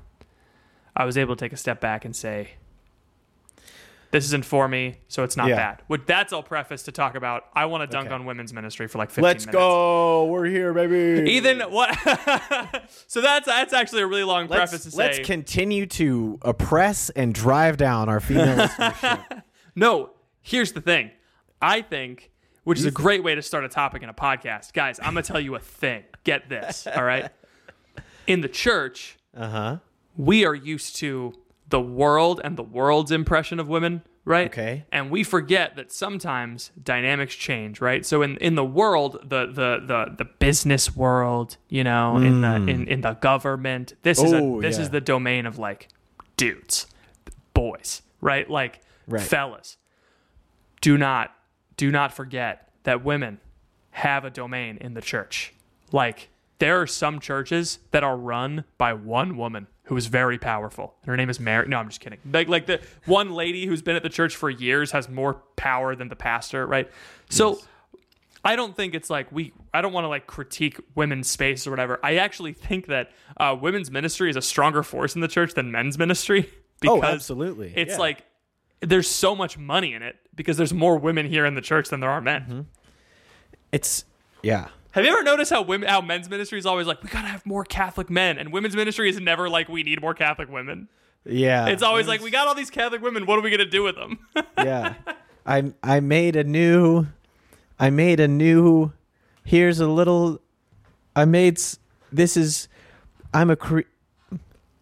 [0.95, 2.51] I was able to take a step back and say,
[4.11, 5.55] this isn't for me, so it's not Yeah.
[5.55, 5.81] bad.
[5.87, 7.45] What that's all preface to talk about.
[7.55, 8.15] I want to dunk Okay.
[8.15, 9.57] on women's ministry for like 15 Let's minutes.
[9.57, 10.25] go.
[10.25, 11.31] We're here, baby.
[11.31, 11.97] Ethan, what?
[13.07, 14.97] so that's that's actually a really long preface Let's, to say.
[14.97, 18.67] let's continue to oppress and drive down our female.
[19.75, 20.09] No,
[20.41, 21.11] here's the thing.
[21.61, 22.31] I think,
[22.65, 24.73] which is a great way to start a topic in a podcast.
[24.73, 26.03] Guys, I'm going to tell you a thing.
[26.25, 27.31] Get this, all right?
[28.27, 29.77] In the church, Uh huh.
[30.17, 31.33] We are used to
[31.69, 34.47] the world and the world's impression of women, right?
[34.47, 34.85] Okay.
[34.91, 38.05] And we forget that sometimes dynamics change, right?
[38.05, 42.47] So in, in the world, the the the the business world, you know, in the
[42.47, 42.69] mm.
[42.69, 44.83] in, in the government, this is a, this yeah.
[44.83, 45.87] is the domain of like
[46.35, 46.87] dudes,
[47.53, 48.49] boys, right?
[48.49, 49.21] Like Right.
[49.21, 49.77] fellas.
[50.79, 51.35] Do not
[51.77, 53.39] do not forget that women
[53.91, 55.53] have a domain in the church.
[55.91, 60.95] Like there are some churches that are run by one woman who is very powerful.
[61.01, 61.67] And her name is Mary.
[61.67, 62.17] No, I'm just kidding.
[62.31, 65.97] Like like the one lady who's been at the church for years has more power
[65.97, 66.89] than the pastor, right?
[67.29, 67.59] So
[68.45, 69.51] I don't think it's like we.
[69.73, 71.99] I don't want to like critique women's space or whatever.
[72.01, 75.73] I actually think that uh, women's ministry is a stronger force in the church than
[75.73, 76.49] men's ministry
[76.79, 77.73] because Oh, absolutely.
[77.75, 77.97] it's Yeah.
[77.97, 78.23] like
[78.79, 81.99] there's so much money in it because there's more women here in the church than
[81.99, 82.41] there are men.
[82.43, 82.61] Mm-hmm.
[83.73, 84.05] It's
[84.41, 84.69] yeah.
[84.91, 87.45] Have you ever noticed how women, how men's ministry is always like we gotta have
[87.45, 90.89] more Catholic men, and women's ministry is never like we need more Catholic women.
[91.25, 91.67] Yeah.
[91.67, 93.25] It's always like we got all these Catholic women.
[93.25, 94.19] What are we gonna do with them?
[94.57, 94.95] yeah.
[95.45, 97.07] I I made a new
[97.79, 98.91] I made a new
[99.43, 100.41] here's a little
[101.15, 101.59] I made
[102.11, 102.67] this is
[103.33, 103.81] I'm a cre-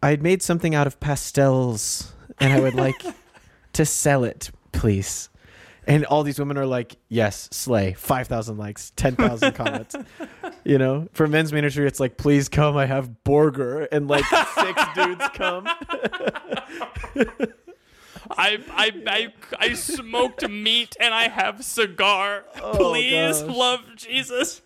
[0.02, 3.04] I made something out of pastels and I would like
[3.74, 5.30] to sell it, please.
[5.90, 7.94] And all these women are like, "Yes, slay.
[7.94, 9.96] 5,000 likes, 10,000 comments."
[10.64, 14.82] You know, for men's ministry it's like, "Please come, I have burger." And like six
[14.96, 15.68] dudes come.
[18.32, 22.46] I, I I I smoked meat and I have cigar.
[22.62, 23.56] Oh, Please, gosh.
[23.56, 24.62] love Jesus.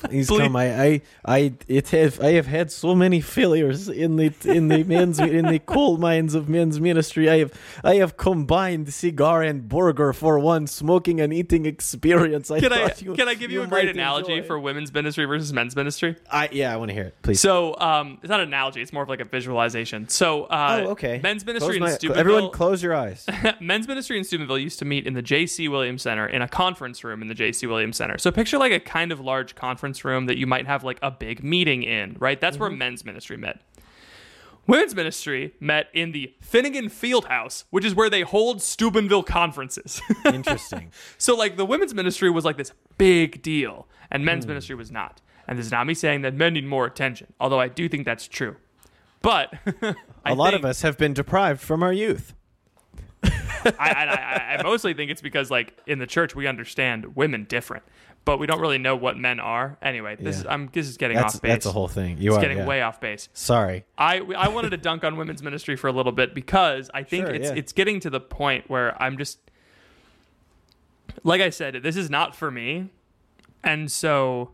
[0.00, 0.56] Please, Please- come.
[0.56, 4.82] I, I, I, it have, I have had so many failures in the in the
[4.84, 7.28] men's in the coal mines of men's ministry.
[7.30, 7.52] I have,
[7.84, 12.50] I have combined cigar and burger for one smoking and eating experience.
[12.50, 14.46] I Can I you, can I give you, a great analogy enjoy.
[14.46, 16.16] for women's ministry versus men's ministry?
[16.30, 17.40] I, yeah, I want to hear it, please.
[17.40, 20.08] So um, it's not an analogy; it's more of like a visualization.
[20.08, 21.20] So uh, oh, okay.
[21.22, 23.26] men's Close ministry my- Everyone, close your eyes.
[23.60, 25.66] men's ministry in Steubenville used to meet in the J.C.
[25.66, 27.66] Williams Center in a conference room in the J.C.
[27.66, 28.18] Williams Center.
[28.18, 31.10] So picture like a kind of large conference room that you might have like a
[31.10, 32.40] big meeting in, right?
[32.40, 32.78] That's where mm-hmm.
[32.78, 33.60] men's ministry met.
[34.68, 40.00] Women's ministry met in the Finnegan Fieldhouse, which is where they hold Steubenville conferences.
[40.24, 40.92] Interesting.
[41.18, 44.48] so like the women's ministry was like this big deal, and men's mm.
[44.48, 45.20] ministry was not.
[45.48, 48.04] And this is not me saying that men need more attention, although I do think
[48.04, 48.54] that's true.
[49.20, 49.52] But
[50.24, 52.34] A lot of us have been deprived from our youth.
[53.64, 57.44] I, I, I, I mostly think it's because like in the church we understand women
[57.44, 57.82] different,
[58.24, 59.76] but we don't really know what men are.
[59.82, 60.40] Anyway, this Yeah.
[60.40, 61.50] is I'm this is getting That's off base.
[61.50, 62.18] that's a whole thing.
[62.18, 62.66] You it's are getting yeah.
[62.66, 63.28] way off base.
[63.32, 63.84] Sorry.
[63.98, 67.26] I I wanted to dunk on women's ministry for a little bit because I think
[67.26, 67.54] Sure, it's yeah.
[67.56, 69.38] it's getting to the point where I'm just
[71.24, 72.88] like I said, this is not for me,
[73.62, 74.50] and so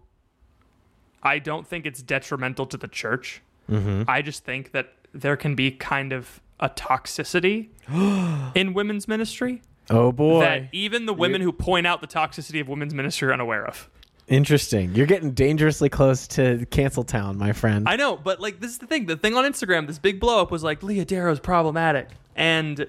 [1.23, 3.43] I don't think it's detrimental to the church.
[3.71, 4.03] Mm-hmm.
[4.09, 7.69] I just think that there can be kind of a toxicity
[8.55, 10.41] in women's ministry Oh boy.
[10.41, 13.89] that even the women who point out the toxicity of women's ministry are unaware of.
[14.27, 14.95] Interesting.
[14.95, 17.89] You're getting dangerously close to cancel town, my friend.
[17.89, 19.07] I know, but like this is the thing.
[19.07, 22.87] The thing on Instagram, this big blow up was like Leah Darrow's problematic, and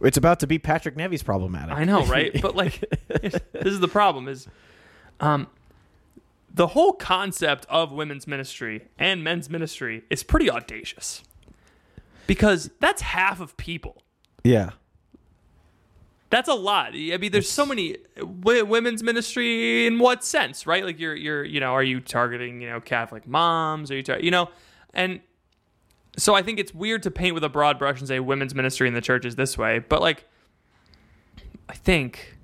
[0.00, 1.76] it's about to be Patrick Nevy's problematic.
[1.76, 2.32] I know, right?
[2.42, 2.84] but like,
[3.22, 4.48] this is the problem: is
[5.20, 5.46] um,
[6.52, 11.22] the whole concept of women's ministry and men's ministry is pretty audacious
[12.30, 14.02] because that's half of people.
[14.44, 14.70] yeah.
[16.30, 16.92] That's a lot.
[16.94, 20.84] I mean, there's so many w- women's ministry in what sense, right?
[20.84, 23.90] Like you're you're you know, are you targeting you know Catholic moms?
[23.90, 24.48] Are you tar- you know,
[24.94, 25.18] and
[26.16, 28.86] so I think it's weird to paint with a broad brush and say women's ministry
[28.86, 30.24] in the church is this way, but like,
[31.68, 32.36] I think,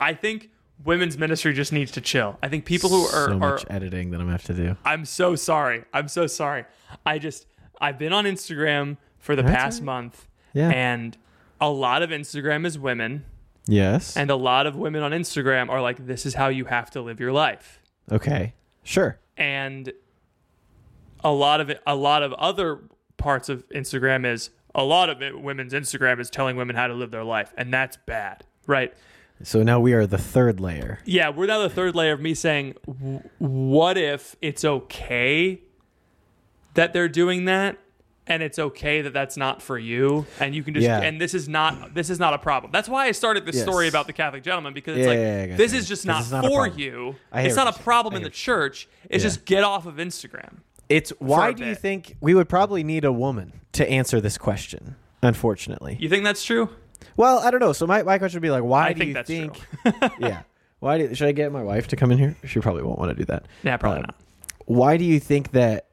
[0.00, 0.48] I think
[0.82, 2.38] women's ministry just needs to chill.
[2.42, 4.74] I think people who are so are much editing that I'm gonna have to do.
[4.86, 5.84] I'm so sorry.
[5.92, 6.64] I'm so sorry.
[7.04, 7.44] I just
[7.80, 9.86] I've been on Instagram for the That's past right.
[9.86, 10.70] month, Yeah.
[10.70, 11.16] and
[11.60, 13.24] a lot of Instagram is women.
[13.66, 14.16] yes.
[14.16, 17.00] And a lot of women on Instagram are like, this is how you have to
[17.00, 17.80] live your life.
[18.12, 18.54] okay.
[18.84, 19.18] Sure.
[19.36, 19.92] And
[21.24, 22.78] a lot of it, a lot of other
[23.16, 26.94] parts of Instagram is a lot of it, women's Instagram is telling women how to
[26.94, 27.52] live their life.
[27.56, 28.94] And that's bad, right?
[29.42, 31.00] So now we are the third layer.
[31.04, 35.60] Yeah, we're now the third layer of me saying, w- what if it's okay
[36.76, 37.76] that they're doing that,
[38.26, 41.00] and it's okay that that's not for you, and you can just Yeah.
[41.00, 42.72] and this is not this is not a problem.
[42.72, 43.64] That's why I started this Yes.
[43.64, 46.44] story about the Catholic gentleman because it's Yeah, like yeah, this is just not not
[46.44, 47.16] for you.
[47.34, 48.88] It's not a problem in the church.
[49.10, 50.58] It's just get off of Instagram.
[50.88, 54.94] It's why do you think we would probably need a woman to answer this question?
[55.22, 56.68] Unfortunately, You think that's true?
[57.16, 57.72] well, I don't know.
[57.72, 59.54] So my, my question would be like, why I do think you that's think?
[59.82, 59.92] true.
[60.28, 60.42] yeah,
[60.78, 62.36] why do, should I get my wife to come in here?
[62.44, 63.46] She probably won't want to do that.
[63.64, 64.14] Yeah, probably Um, not.
[64.66, 65.86] Why do you think that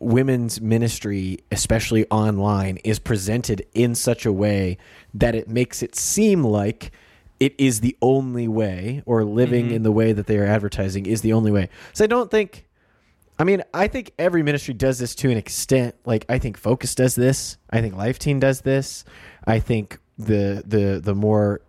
[0.00, 4.78] women's ministry, especially online, is presented in such a way
[5.14, 6.92] that it makes it seem like
[7.38, 9.72] it is the only way, or living Mhm.
[9.72, 11.68] in the way that they are advertising is the only way?
[11.92, 12.64] So I don't think.
[13.38, 15.94] I mean, I think every ministry does this to an extent.
[16.06, 17.58] Like I think Focus does this.
[17.68, 19.04] I think Life Teen does this.
[19.46, 21.60] I think the the the more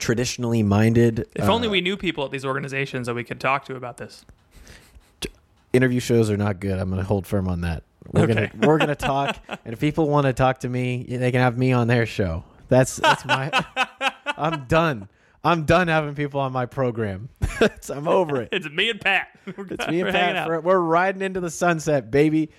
[0.00, 3.64] traditionally minded If only uh, we knew people at these organizations that we could talk
[3.66, 4.24] to about this.
[5.72, 6.78] Interview shows are not good.
[6.78, 7.82] I'm going to hold firm on that.
[8.12, 8.34] We're Okay.
[8.34, 11.56] gonna we're gonna talk, and if people want to talk to me, they can have
[11.56, 12.42] me on their show.
[12.68, 13.50] That's that's my.
[14.36, 15.08] I'm done.
[15.44, 17.28] I'm done having people on my program.
[17.90, 18.48] I'm over it.
[18.52, 19.28] It's me and Pat.
[19.46, 20.46] It's me and We're Pat.
[20.46, 22.50] For, we're riding into the sunset, baby.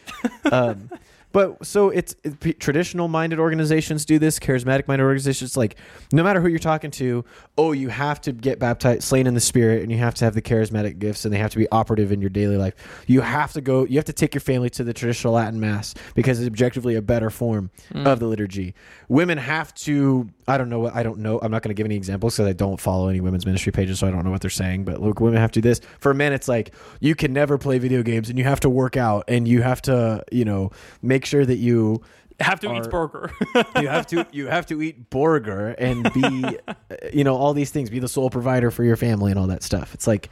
[0.50, 0.90] Um,
[1.34, 4.40] but so it's it, p- traditional minded organizations do this.
[4.40, 5.76] Charismatic minded organizations, like
[6.14, 7.26] no matter who you're talking to,
[7.58, 10.34] oh, you have to get baptized, slain in the spirit, and you have to have
[10.36, 12.74] the charismatic gifts, and they have to be operative in your daily life.
[13.08, 13.86] You have to go.
[13.86, 17.02] You have to take your family to the traditional Latin mass because it's objectively a
[17.02, 18.06] better form Mm.
[18.08, 18.74] of the liturgy.
[19.10, 20.30] Women have to.
[20.48, 21.40] I don't know what I don't know.
[21.42, 24.00] I'm not going to give any examples because I don't follow any women's ministry pages,
[24.00, 24.86] so I don't know what they're saying.
[24.86, 25.82] But look, women have to do this.
[26.00, 28.96] For men, it's like you can never play video games, and you have to work
[28.98, 32.02] out, and you have to, you know, make sure that you
[32.40, 33.32] Have to eat burger.
[33.80, 36.74] you have to you have to eat burger and be, uh,
[37.14, 37.90] you know, all these things.
[37.90, 39.94] Be the sole provider for your family and all that stuff.
[39.94, 40.30] It's like,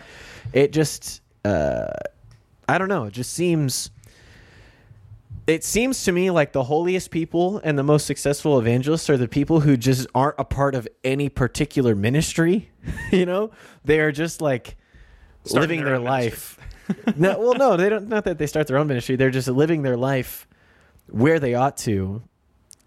[0.54, 1.88] it just, uh,
[2.68, 3.06] I don't know.
[3.06, 3.92] It just seems.
[5.48, 9.28] It seems to me like the holiest people and the most successful evangelists are the
[9.28, 12.70] people who just aren't a part of any particular ministry.
[13.12, 13.52] you know,
[13.84, 14.78] they are just like
[15.44, 16.60] Starting living their their life.
[17.18, 18.08] no, well, no, they don't.
[18.08, 19.16] Not that they start their own ministry.
[19.16, 20.48] They're just living their life
[21.08, 22.22] where they ought to,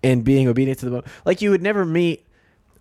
[0.03, 0.91] and being obedient to the.
[0.91, 2.25] mo- Like you would never meet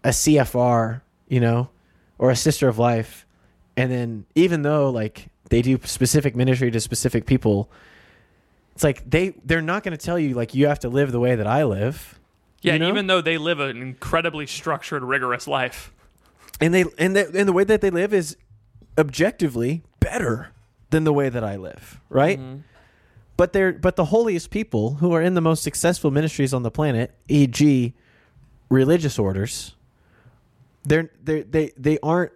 [0.03, 1.69] a CFR, you know,
[2.17, 3.25] or a Sister of Life,
[3.77, 7.69] and then even though like they do specific ministry to specific people,
[8.73, 11.19] it's like they they're not going to tell you like you have to live the
[11.19, 12.19] way that I live.
[12.61, 12.87] yeah, you know?
[12.89, 15.91] even though they live an incredibly structured, rigorous life.
[16.61, 18.35] and they and they, and the way that they live is
[18.97, 20.51] objectively better
[20.91, 22.39] than the way that I live, right?
[22.39, 22.59] Mm-hmm.
[23.35, 26.71] But they're but the holiest people who are in the most successful ministries on the
[26.71, 27.93] planet, e.g.,
[28.69, 29.75] religious orders,
[30.83, 32.31] they're they they they aren't.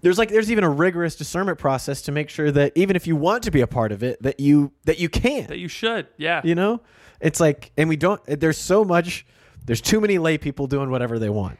[0.00, 3.14] There's like there's even a rigorous discernment process to make sure that even if you
[3.14, 5.46] want to be a part of it, that you that you can.
[5.46, 6.08] That you should.
[6.16, 6.40] Yeah.
[6.42, 6.80] You know,
[7.20, 8.20] it's like, and we don't.
[8.26, 9.26] There's so much.
[9.64, 11.58] There's too many lay people doing whatever they want.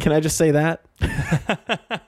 [0.00, 0.84] Can I just say that?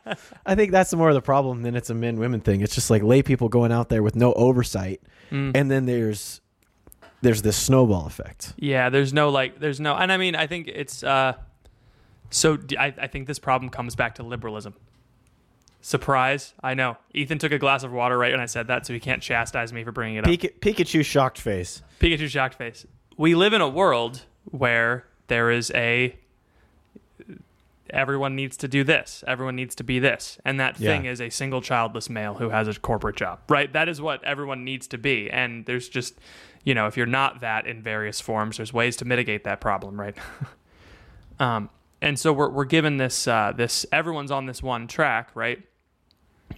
[0.46, 2.60] I think that's more of the problem than it's a men women thing.
[2.60, 5.52] It's just like lay people going out there with no oversight, Mm.
[5.56, 6.40] and then there's
[7.22, 8.52] there's this snowball effect.
[8.58, 11.32] Yeah, there's no like, there's no, and I mean, I think it's, uh,
[12.30, 14.74] so I think this problem comes back to liberalism.
[15.80, 16.52] Surprise!
[16.62, 16.96] I know.
[17.14, 19.72] Ethan took a glass of water right when I said that, so he can't chastise
[19.72, 20.30] me for bringing it up.
[20.30, 21.80] Pika- Pikachu shocked face.
[22.00, 22.84] Pikachu shocked face.
[23.16, 26.16] We live in a world where there is a
[27.90, 30.90] everyone needs to do this, everyone needs to be this, and that Yeah.
[30.92, 33.40] thing is a single childless male who has a corporate job.
[33.48, 33.72] Right?
[33.72, 35.30] That is what everyone needs to be.
[35.30, 36.18] And there's just,
[36.64, 39.98] you know, if you're not that in various forms, there's ways to mitigate that problem,
[40.00, 40.16] right?
[41.40, 41.68] um
[42.02, 45.62] and so we're we're given this uh this everyone's on this one track, right?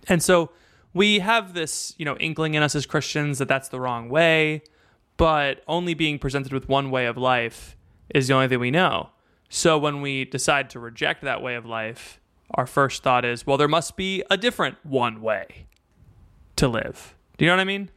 [0.09, 0.51] And so
[0.95, 4.63] we have this, you know, inkling in us as Christians that that's the wrong way,
[5.17, 7.77] but only being presented with one way of life
[8.15, 9.11] is the only thing we know.
[9.49, 12.21] So when we decide to reject that way of life,
[12.55, 15.67] our first thought is, well, there must be a different one way
[16.57, 17.15] to live.
[17.37, 17.91] Do you know what I mean?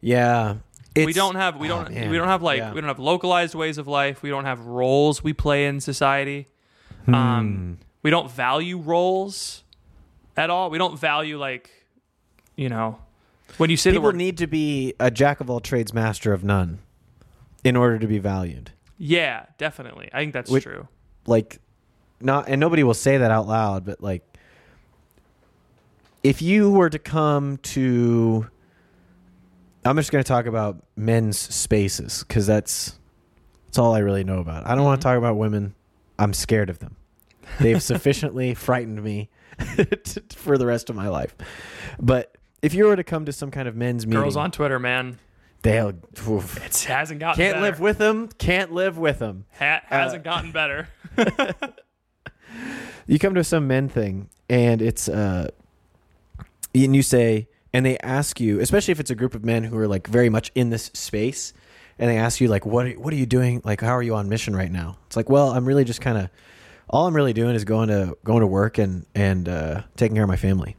[0.00, 0.56] Yeah,
[0.96, 2.10] we don't have we oh, don't man.
[2.10, 2.72] we don't have like Yeah.
[2.72, 4.22] we don't have localized ways of life.
[4.22, 6.48] We don't have roles we play in society.
[7.06, 7.14] Hmm.
[7.14, 9.64] Um, we don't value roles
[10.36, 10.70] at all.
[10.70, 11.70] We don't value like,
[12.56, 12.98] you know,
[13.56, 16.32] when you say the People word need to be a jack of all trades, master
[16.32, 16.80] of none,
[17.64, 18.72] in order to be valued.
[19.04, 20.08] Yeah, definitely.
[20.12, 20.86] I think that's Which- true.
[21.26, 21.58] like
[22.20, 24.22] not and nobody will say that out loud but like
[26.22, 28.46] if you were to come to
[29.84, 32.96] i'm just going to talk about men's spaces because that's
[33.66, 35.02] that's all i really know about i don't want Mhm.
[35.02, 35.74] to talk about women
[36.18, 36.96] i'm scared of them
[37.60, 39.28] They've sufficiently frightened me
[40.36, 41.34] for the rest of my life.
[42.00, 44.78] But if you were to come to some kind of men's meeting, Girls on Twitter,
[44.78, 45.18] man,
[45.62, 45.92] they'll
[46.28, 46.64] oof.
[46.64, 47.66] it hasn't gotten can't better.
[47.66, 48.28] live with them.
[48.38, 49.46] Can't live with them.
[49.58, 50.88] Ha- hasn't gotten better.
[53.06, 55.48] you come to some men thing and it's uh
[56.74, 59.76] and you say and they ask you especially if it's a group of men who
[59.78, 61.52] are like very much in this space
[61.98, 64.14] and they ask you like what are, what are you doing like how are you
[64.14, 66.28] on mission right now it's like well i'm really just kind of
[66.88, 70.24] all i'm really doing is going to going to work and and uh taking care
[70.24, 70.76] of my family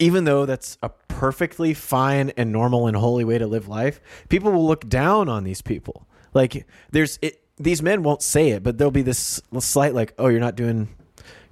[0.00, 4.50] even though that's a perfectly fine and normal and holy way to live life people
[4.50, 6.06] will look down on these people.
[6.34, 10.28] Like there's it these men won't say it but there'll be this slight like oh
[10.28, 10.88] you're not doing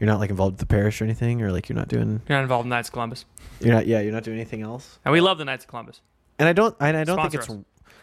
[0.01, 2.39] you're not like involved with the parish or anything or like you're not doing You're
[2.39, 3.27] not involved in Knights of Columbus,
[3.61, 4.99] you're not yeah you're not doing anything else.
[5.05, 6.01] And we love the Knights of Columbus.
[6.39, 7.57] and i don't and i don't think it's us.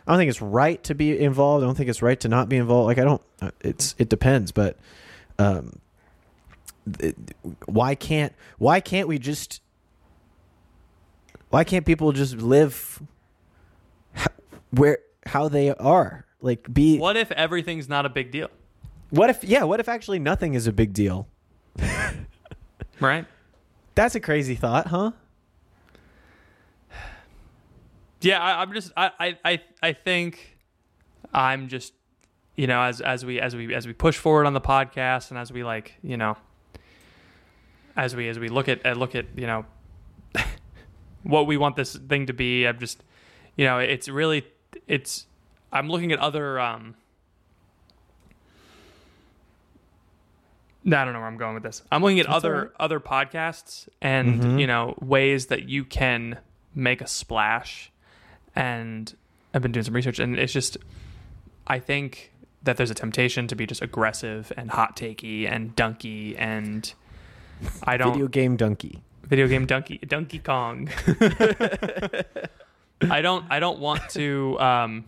[0.06, 1.64] i don't think it's right to be involved.
[1.64, 2.86] I don't think it's right to not be involved.
[2.88, 4.78] Like i don't uh, it's it depends but
[5.40, 5.80] um
[7.00, 7.16] it,
[7.66, 9.62] why can't why can't we just
[11.56, 13.02] why can't people just live
[14.14, 14.28] h-
[14.72, 16.26] where how they are?
[16.42, 18.50] Like be What if everything's not a big deal,
[19.10, 21.30] what if yeah what if actually nothing is a big deal?
[23.00, 23.26] Right?
[23.94, 25.12] that's a crazy thought huh?
[28.20, 30.58] Yeah, I, I'm just I, I I think
[31.34, 31.94] I'm just
[32.58, 35.38] you know as as we as we as we push forward on the podcast and
[35.40, 36.36] as we like you know
[37.96, 39.66] as we as we look at look at you know
[41.26, 42.66] what we want this thing to be.
[42.66, 43.04] I'm just
[43.58, 44.46] you know it's really
[44.88, 45.26] it's
[45.74, 46.96] I'm looking at other um.
[50.88, 51.82] I don't know where I'm going with this.
[51.92, 52.70] I'm looking at That's other right.
[52.80, 54.60] other podcasts and Mhm.
[54.60, 56.38] you know ways that you can
[56.76, 57.92] make a splash
[58.56, 59.16] and
[59.54, 60.78] I've been doing some research and it's just
[61.66, 62.32] I think
[62.64, 66.94] that there's a temptation to be just aggressive and hot takey and dunky and
[67.84, 70.90] I don't video game donkey video game Donkey Donkey Kong.
[73.02, 75.06] I don't I don't want to um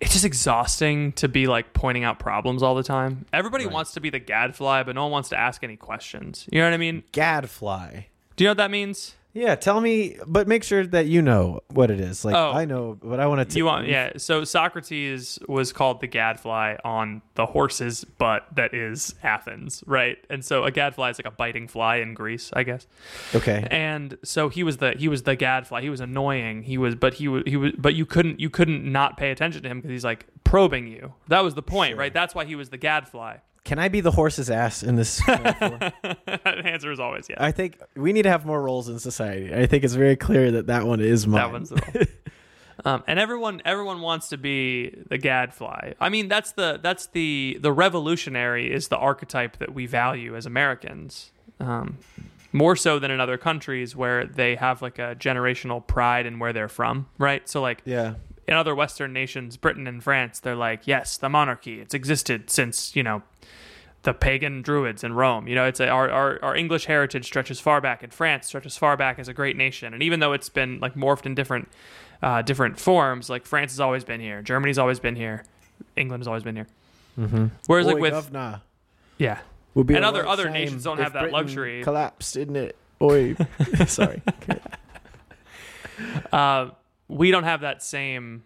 [0.00, 3.24] it's just exhausting to be like pointing out problems all the time.
[3.32, 3.72] Everybody Right.
[3.72, 6.46] wants to be the gadfly, but no one wants to ask any questions.
[6.52, 7.02] You know what I mean?
[7.12, 9.15] gadfly Do you know what that means?
[9.36, 12.24] Yeah, tell me, but make sure that you know what it is.
[12.24, 12.52] Like Oh.
[12.52, 13.56] I know, but I want to.
[13.58, 14.12] You want yeah.
[14.16, 20.16] So Socrates was called the gadfly on the horse's butt that is Athens, right?
[20.30, 22.86] And so a gadfly is like a biting fly in Greece, I guess.
[23.34, 23.66] Okay.
[23.70, 25.82] and so he was the he was the gadfly.
[25.82, 26.62] He was annoying.
[26.62, 29.62] He was, but he was he was, but you couldn't you couldn't not pay attention
[29.62, 31.12] to him because he's like probing you.
[31.28, 31.98] That was the point, Sure.
[31.98, 32.14] right?
[32.14, 33.36] That's why he was the gadfly.
[33.66, 35.16] Can I be the horse's ass in this?
[35.26, 35.92] the
[36.64, 37.38] answer is always yes.
[37.40, 39.52] I think we need to have more roles in society.
[39.52, 41.42] I think it's very clear that that one is mine.
[41.42, 42.04] that one's the role.
[42.84, 45.94] Um, and everyone everyone wants to be the gadfly.
[45.98, 50.44] I mean, that's the that's the the revolutionary is the archetype that we value as
[50.44, 51.32] Americans.
[51.58, 51.96] Um,
[52.52, 56.52] more so than in other countries where they have like a generational pride in where
[56.52, 57.48] they're from, right?
[57.48, 58.14] So like yeah.
[58.48, 62.94] In other Western nations, Britain and France, they're like, yes, the monarchy, it's existed since,
[62.94, 63.22] you know,
[64.02, 65.48] the pagan druids in Rome.
[65.48, 68.76] You know, it's a, our, our, our English heritage stretches far back, and France stretches
[68.76, 69.92] far back as a great nation.
[69.92, 71.68] And even though it's been like morphed in different
[72.22, 75.44] uh, different forms, like France has always been here, Germany's always been here,
[75.96, 76.68] England has always been here.
[77.18, 77.46] Mm-hmm.
[77.66, 78.62] Whereas like Oi, with governor,
[79.18, 79.40] yeah,
[79.74, 81.82] would be and other- other nations don't have that Britain luxury.
[81.82, 82.76] Collapsed, didn't it?
[83.02, 83.34] Oi.
[83.86, 84.22] Sorry.
[84.28, 84.60] Okay.
[86.32, 86.70] uh,
[87.08, 88.42] we don't have that same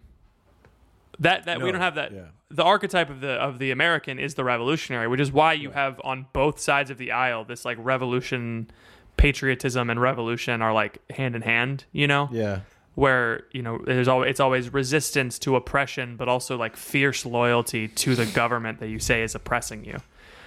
[1.19, 2.25] that that we don't have that yeah.
[2.49, 5.99] the archetype of the of the American is the revolutionary, which is why you have
[6.03, 8.69] on both sides of the aisle this like revolution,
[9.17, 11.85] patriotism and revolution are like hand in hand.
[11.91, 12.61] You know, Yeah.
[12.95, 17.87] where you know there's always it's always resistance to oppression, but also like fierce loyalty
[17.87, 19.97] to the government that you say is oppressing you.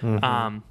[0.02, 0.24] Mm-hmm.
[0.24, 0.62] Um,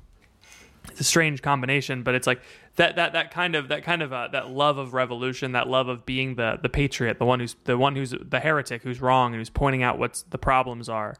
[0.90, 2.42] it's a strange combination, but it's like
[2.76, 5.88] that that that kind of that kind of uh, that love of revolution, that love
[5.88, 9.34] of being the the patriot, the one who's the one who's the heretic, who's wrong
[9.34, 11.16] and who's pointing out what's the problems are.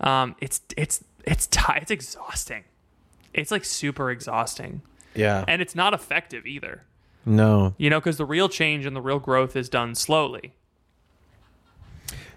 [0.00, 2.64] Um, it's it's it's ti it's exhausting.
[3.32, 4.80] It's like super exhausting,
[5.14, 5.44] Yeah.
[5.46, 6.84] and it's not effective either.
[7.26, 7.74] no.
[7.76, 10.54] You know, because the real change and the real growth is done slowly.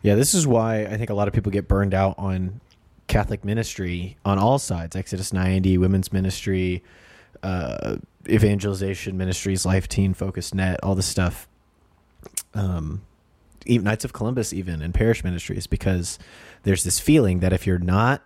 [0.02, 2.62] Yeah, this is why I think a lot of people get burned out on
[3.08, 6.84] Catholic ministry on all sides Exodus 90, women's ministry,
[7.44, 11.48] uh, evangelization ministries, Life Teen, Focus Net, all this stuff.
[12.54, 13.02] Um,
[13.66, 16.18] even Knights of Columbus, even and parish ministries, because
[16.64, 18.24] there's this feeling that if you're not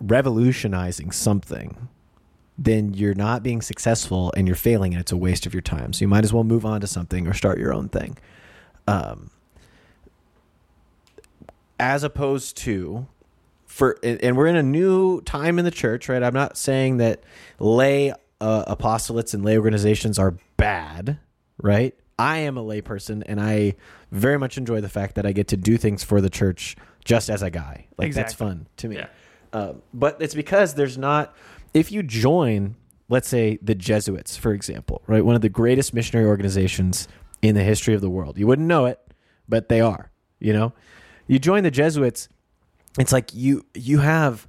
[0.00, 1.88] revolutionizing something,
[2.56, 5.92] then you're not being successful and you're failing and it's a waste of your time.
[5.92, 8.18] So you might as well move on to something or start your own thing.
[8.86, 9.30] Um,
[11.78, 13.06] as opposed to
[13.78, 16.20] for and we're in a new time in the church, right?
[16.20, 17.22] I'm not saying that
[17.60, 21.20] lay uh, apostolates and lay organizations are bad,
[21.62, 21.94] right?
[22.18, 23.76] I am a layperson, and I
[24.10, 26.74] very much enjoy the fact that I get to do things for the church
[27.04, 27.86] just as a guy.
[27.96, 28.96] Like that's fun to me.
[28.96, 29.06] Yeah.
[29.52, 31.36] Uh, but it's because there's not.
[31.72, 32.74] If you join,
[33.08, 37.06] let's say the Jesuits, for example, right, one of the greatest missionary organizations
[37.42, 38.38] in the history of the world.
[38.38, 38.98] You wouldn't know it,
[39.48, 40.10] but they are.
[40.40, 40.72] You know,
[41.28, 42.28] you join the Jesuits.
[42.98, 44.46] It's like you you have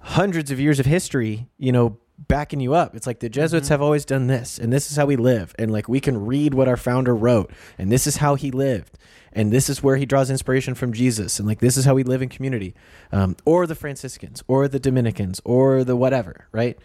[0.00, 1.48] hundreds of years of history.
[1.58, 2.94] You know, backing you up.
[2.94, 5.70] It's like the Jesuits have always done this, and this is how we live, and
[5.70, 8.98] like we can read what our founder wrote, and this is how he lived,
[9.32, 12.02] and this is where he draws inspiration from Jesus, and like this is how we
[12.02, 12.74] live in community,
[13.12, 16.78] um, or the Franciscans, or the Dominicans, or the whatever, right?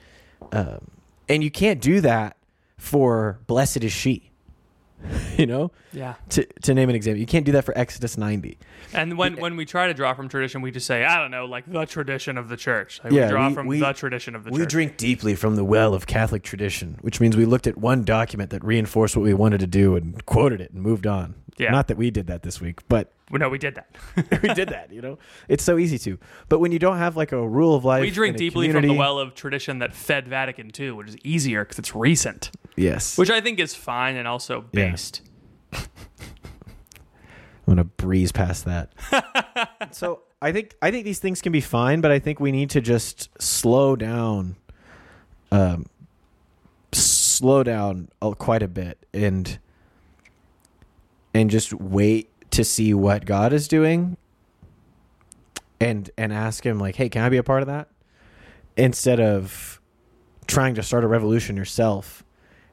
[0.52, 0.92] Um,
[1.30, 2.38] and you can't do that
[2.78, 4.31] for blessed is she.
[5.38, 6.16] you know, Yeah.
[6.30, 8.58] to to name an example, you can't do that for Exodus ninety.
[8.94, 11.46] And when, when we try to draw from tradition, we just say, I don't know,
[11.46, 13.00] like the tradition of the church.
[13.04, 14.70] Like Yeah, we draw we- from we- the tradition of the We church.
[14.70, 18.50] drink deeply from the well of Catholic tradition, which means we looked at one document
[18.50, 21.36] that reinforced what we wanted to do and quoted it and moved on.
[21.58, 21.72] Yeah.
[21.72, 24.42] Not that we did that this week, but Well, no, we did that.
[24.42, 25.20] we did that, you know?
[25.48, 26.18] It's so easy to.
[26.50, 28.94] But when you don't have like a rule of life, we drink deeply from the
[28.94, 33.18] well of tradition that fed Vatican II, which is easier because it's recent, Yes.
[33.18, 34.92] which I think is fine and also Yeah.
[34.92, 35.22] based.
[35.74, 35.86] I'm
[37.68, 38.92] gonna breeze past that.
[39.92, 42.70] so I think I think these things can be fine, but I think we need
[42.72, 44.56] to just slow down,
[45.52, 45.86] um,
[46.92, 49.60] slow down a- quite a bit, and
[51.34, 54.18] and just wait to see what God is doing,
[55.80, 57.88] and and ask Him like, hey, can I be a part of that?
[58.76, 59.80] Instead of
[60.48, 62.24] trying to start a revolution yourself.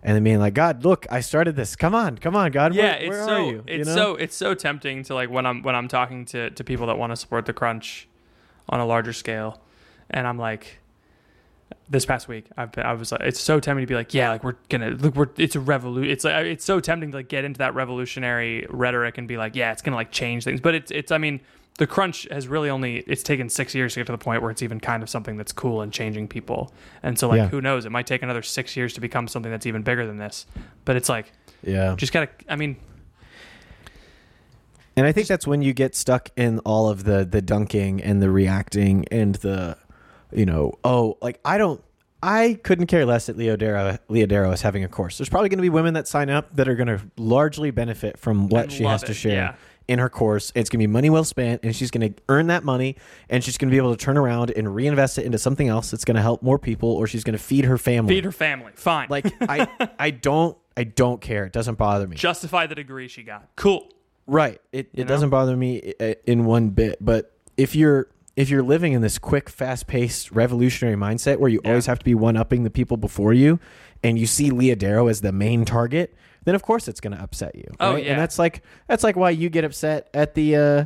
[0.02, 1.74] And then being like, God, look, I started this.
[1.74, 2.74] Come on, come on, God.
[2.74, 3.64] yeah, where, it's where so are you?
[3.66, 3.94] it's You know?
[3.94, 6.98] so it's so tempting to like when I'm when I'm talking to to people that
[6.98, 8.08] want to support the crunch
[8.68, 9.60] on a larger scale,
[10.10, 10.78] and I'm like,
[11.88, 14.30] this past week I've been, I was like, it's so tempting to be like, yeah,
[14.30, 16.10] like we're gonna look, we're it's a revolution.
[16.10, 19.56] It's like it's so tempting to like get into that revolutionary rhetoric and be like,
[19.56, 21.40] yeah, it's gonna like change things, but it's it's I mean.
[21.78, 24.50] The crunch has really only it's taken six years to get to the point where
[24.50, 26.72] it's even kind of something that's cool and changing people.
[27.02, 27.48] And so like Yeah.
[27.48, 27.86] who knows?
[27.86, 30.46] It might take another six years to become something that's even bigger than this.
[30.84, 31.94] But it's like yeah.
[31.96, 32.76] just gotta I mean,
[34.96, 38.20] And I think that's when you get stuck in all of the the dunking and
[38.20, 39.76] the reacting and the
[40.32, 41.82] you know, oh, like I don't
[42.22, 45.18] I couldn't care less that Leah Darrow Leodero is having a course.
[45.18, 48.18] There's probably going to be women that sign up that are going to largely benefit
[48.18, 49.54] from what she love has to share yeah.
[49.88, 50.52] In her course.
[50.54, 52.96] It's going to be money well spent and she's going to earn that money
[53.30, 55.90] and she's going to be able to turn around and reinvest it into something else
[55.90, 58.14] that's going to help more people or she's going to feed her family.
[58.14, 58.72] feed her family.
[58.74, 59.06] Fine.
[59.08, 59.66] like I
[59.98, 61.46] I don't I don't care.
[61.46, 62.16] It doesn't bother me.
[62.16, 63.48] justify the degree she got.
[63.56, 63.88] Cool.
[64.26, 64.60] Right.
[64.72, 65.08] It You it know?
[65.08, 66.98] doesn't bother me uh, in one bit.
[67.00, 71.60] But if you're if you're living in this quick, fast paced, revolutionary mindset where you
[71.64, 71.70] Yeah.
[71.70, 73.58] always have to be one upping the people before you,
[74.04, 76.14] and you see Leah Darrow as the main target,
[76.44, 77.70] then of course it's going to upset you.
[77.80, 78.04] Oh, right?
[78.04, 78.12] yeah.
[78.12, 80.84] And that's like that's like why you get upset at the uh,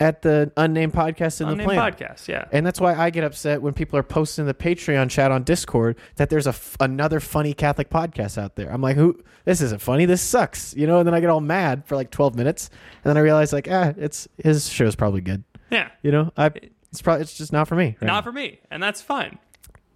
[0.00, 1.92] at the unnamed podcast in the Unnamed plan.
[1.92, 2.28] podcast.
[2.28, 2.44] Yeah.
[2.52, 5.96] And that's why I get upset when people are posting the Patreon chat on Discord
[6.16, 8.72] that there's a f- another funny Catholic podcast out there.
[8.72, 9.20] I'm like, who?
[9.44, 10.04] This isn't funny.
[10.04, 10.98] This sucks, you know.
[10.98, 12.70] And then I get all mad for like 12 minutes,
[13.02, 15.88] and then I realize like, ah, it's his show's probably good, yeah.
[16.02, 16.32] you know.
[16.36, 16.50] I
[16.90, 17.96] it's probably it's just not for me.
[18.00, 18.22] right Not now.
[18.22, 19.38] for me, and that's fine.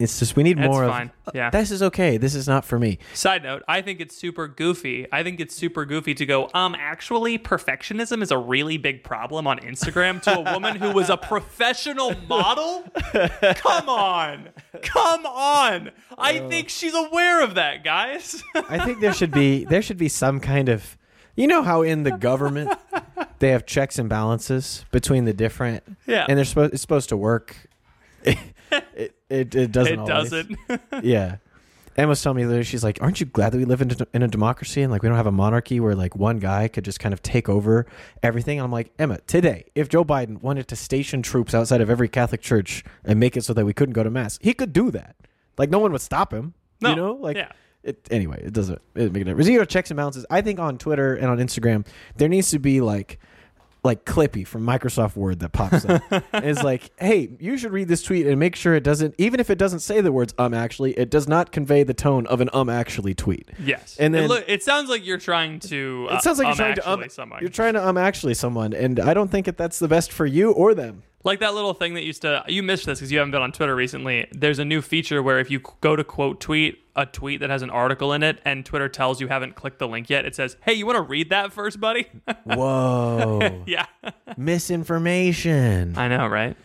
[0.02, 1.10] It's just we need That's more fine.
[1.26, 1.34] of.
[1.34, 1.50] Yeah.
[1.50, 2.16] This is okay.
[2.16, 2.98] This is not for me.
[3.14, 5.06] Side note: I think it's super goofy.
[5.12, 6.50] I think it's super goofy to go.
[6.54, 11.08] Um, actually, perfectionism is a really big problem on Instagram to a woman who was
[11.10, 12.84] a professional model.
[13.56, 14.48] Come on,
[14.82, 15.90] come on.
[16.18, 18.42] I think she's aware of that, guys.
[18.54, 20.96] I think there should be there should be some kind of
[21.36, 22.72] you know how in the government
[23.38, 26.26] they have checks and balances between the different Yeah.
[26.28, 27.56] and they're supposed it's supposed to work.
[28.94, 29.92] It it, it doesn't.
[29.92, 30.30] it always.
[30.30, 30.58] doesn't.
[31.02, 31.36] Yeah.
[31.94, 34.22] Emma was telling me later, she's like, "Aren't you glad that we live in, in
[34.22, 36.98] a democracy and like we don't have a monarchy where like one guy could just
[36.98, 37.84] kind of take over
[38.22, 41.90] everything?" And I'm like, Emma, today, if Joe Biden wanted to station troops outside of
[41.90, 44.72] every Catholic church and make it so that we couldn't go to mass, he could
[44.72, 45.16] do that.
[45.58, 46.54] Like no one would stop him.
[46.80, 46.90] No.
[46.90, 47.52] You know, like Yeah.
[47.82, 48.42] it anyway.
[48.42, 49.46] It doesn't it doesn't make a difference.
[49.46, 50.24] Zero checks and balances.
[50.30, 53.18] I think on Twitter and on Instagram there needs to be like
[53.84, 56.02] like Clippy from Microsoft Word that pops up.
[56.10, 59.40] And it's like, hey, you should read this tweet and make sure it doesn't, even
[59.40, 62.40] if it doesn't say the words um actually, it does not convey the tone of
[62.40, 63.50] an um actually tweet.
[63.58, 63.96] Yes.
[63.98, 66.06] And it, then- look, it sounds like you're trying to.
[66.10, 67.40] Uh, It sounds like um, you're trying to um, someone.
[67.40, 70.26] you're trying to um actually someone, and I don't think that that's the best for
[70.26, 71.02] you or them.
[71.24, 72.44] like that little thing that used to.
[72.48, 74.28] You missed this because you haven't been on Twitter recently.
[74.32, 77.62] There's a new feature where if you go to quote tweet a tweet that has
[77.62, 80.56] an article in it, and Twitter tells you haven't clicked the link yet, it says,
[80.64, 82.06] "Hey, you want to read that first, buddy?"
[82.44, 83.86] Whoa, yeah.
[84.36, 85.96] misinformation.
[85.96, 86.56] I know, right?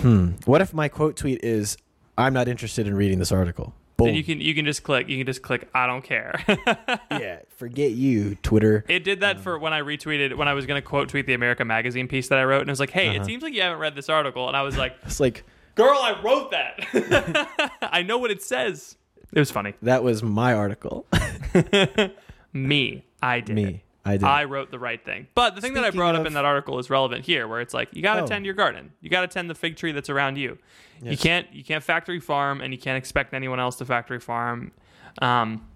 [0.00, 0.32] Hmm.
[0.44, 1.76] What if my quote tweet is,
[2.16, 4.06] "I'm not interested in reading this article." Boom.
[4.08, 5.08] Then you can you can just click.
[5.08, 5.68] You can just click.
[5.74, 6.40] I don't care.
[7.10, 7.40] yeah.
[7.56, 8.84] Forget you, Twitter.
[8.88, 11.34] It did that for when I retweeted when I was going to quote tweet the
[11.34, 13.24] America Magazine piece that I wrote, and it was like, "Hey, it Uh-huh.
[13.24, 15.42] seems like you haven't read this article," and I was like, It's like
[15.74, 17.78] "Girl, I wrote that.
[17.82, 18.96] I know what it says."
[19.32, 19.74] It was funny.
[19.82, 21.06] that was my article.
[22.52, 23.58] Me, I did.
[23.58, 23.62] it.
[23.62, 24.24] Me, I did.
[24.24, 25.26] I wrote the right thing.
[25.34, 27.60] But the thing that I Speaking brought up in that article is relevant here, where
[27.60, 28.26] it's like you got to Oh.
[28.26, 28.92] tend your garden.
[29.02, 30.58] You got to tend the fig tree that's around you.
[31.02, 31.22] You Yes.
[31.22, 34.72] can't you can't factory farm, and you can't expect anyone else to factory farm.
[35.20, 35.66] Um,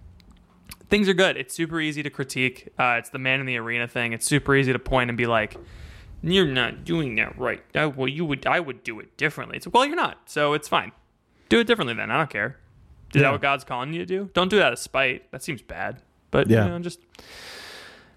[0.89, 1.37] things are good.
[1.37, 2.69] It's super easy to critique.
[2.79, 4.13] Uh, it's the man in the arena thing.
[4.15, 5.57] It's super easy to point and be like,
[6.23, 8.47] "You're not doing that right." I, well, you would.
[8.47, 9.59] I would do it differently.
[9.59, 10.93] It's like, well, you're not, so it's fine.
[11.51, 12.11] Do it differently then.
[12.11, 12.57] I don't care.
[13.15, 13.23] Is Yeah.
[13.29, 14.31] that what God's calling you to do?
[14.35, 15.31] Don't do that out of spite.
[15.33, 16.01] That seems bad.
[16.31, 16.65] But Yeah.
[16.65, 17.01] you know, just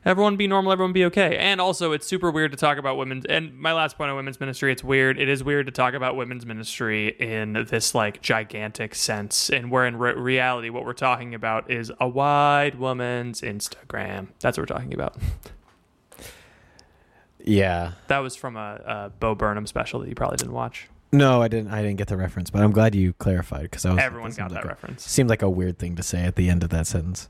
[0.05, 1.35] everyone be normal, everyone be okay.
[1.37, 3.25] And also, it's super weird to talk about women's.
[3.25, 5.19] And my last point on women's ministry, it's weird.
[5.19, 9.85] It is weird to talk about women's ministry in this like gigantic sense, and where
[9.85, 14.27] in re- reality, what we're talking about is a white woman's Instagram.
[14.39, 15.17] That's what we're talking about.
[17.43, 17.93] yeah.
[18.07, 20.87] That was from a, a Bo Burnham special that you probably didn't watch.
[21.17, 21.71] No, I didn't.
[21.71, 23.99] I didn't get the reference, but I'm glad you clarified because I was.
[24.03, 25.03] Everyone got that like a- reference.
[25.09, 27.29] Seemed like a weird thing to say at the end of that sentence.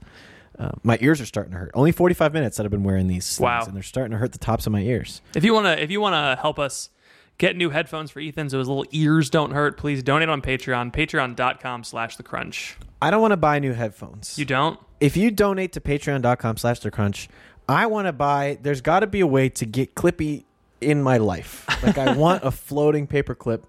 [0.57, 1.71] Uh, my ears are starting to hurt.
[1.73, 3.65] Only 45 minutes that I've been wearing these things, Wow.
[3.65, 5.21] and they're starting to hurt the tops of my ears.
[5.36, 6.89] If you wanna, if you wanna help us
[7.38, 10.93] get new headphones for Ethan so his little ears don't hurt, please donate on Patreon.
[10.93, 12.77] Patreon.com/slash The Crunch.
[13.01, 14.38] I don't want to buy new headphones.
[14.39, 14.79] You don't?
[15.01, 17.27] if you donate to patreon.com slash the crunch
[17.67, 20.45] i want to buy there's got to be a way to get clippy
[20.82, 23.63] in my life like i want a floating paperclip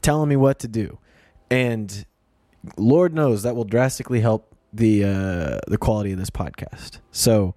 [0.00, 0.98] telling me what to do
[1.50, 2.04] and
[2.76, 7.54] lord knows that will drastically help the uh the quality of this podcast so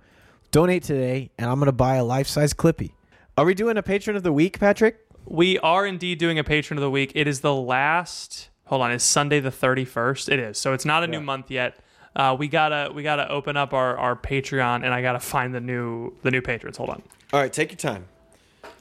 [0.52, 2.92] donate today and i'm gonna buy a life-size clippy
[3.38, 6.78] are we doing a patron of the week patrick We are indeed doing a patron
[6.78, 7.12] of the week.
[7.16, 8.50] It is the last.
[8.66, 10.30] Hold on, it's Sunday the thirty first.
[10.30, 10.60] It is.
[10.60, 11.80] So it's not a new month yet.
[12.16, 15.60] Uh, we gotta we gotta open up our, our Patreon and I gotta find the
[15.60, 16.78] new the new patrons.
[16.78, 17.02] Hold on.
[17.34, 18.06] all right take your time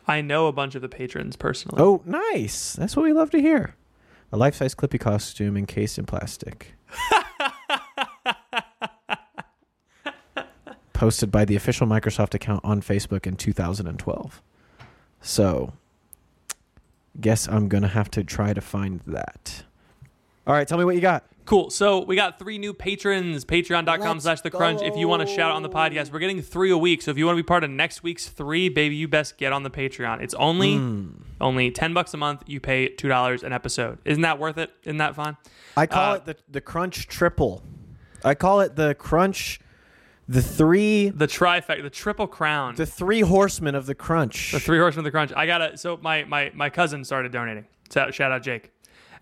[0.07, 1.83] I know a bunch of the patrons personally.
[1.83, 3.75] oh nice that's what we love to hear
[4.33, 6.75] a life-size clippy costume encased in plastic
[10.95, 14.43] posted by the official Microsoft account on Facebook in 2012.
[15.21, 15.75] So,
[17.21, 19.65] guess I'm going to have to try to find that.
[20.47, 21.25] All right, tell me what you got.
[21.47, 21.69] Cool.
[21.71, 23.45] So we got three new patrons.
[23.45, 24.81] Patreon.com Let's slash the crunch.
[24.83, 27.03] If you want to shout out on the podcast, we're getting three a week.
[27.03, 29.53] So if you want to be part of next week's three, baby, you best get
[29.53, 30.23] on the Patreon.
[30.23, 31.09] It's only Hmm.
[31.43, 32.45] only ten bucks a month.
[32.47, 33.99] You pay two dollars an episode.
[34.07, 34.71] Isn't that worth it?
[34.85, 35.37] Isn't that fun?
[35.77, 37.63] I call Uh, it the, the Crunch Triple.
[38.25, 39.61] I call it the Crunch,
[40.27, 42.75] the three, The trifecta, the triple crown.
[42.77, 44.53] the three horsemen of the Crunch.
[44.53, 45.31] The three horsemen of the crunch.
[45.37, 45.77] I gotta.
[45.77, 47.67] So my my my cousin started donating.
[47.91, 48.71] So shout out Jake.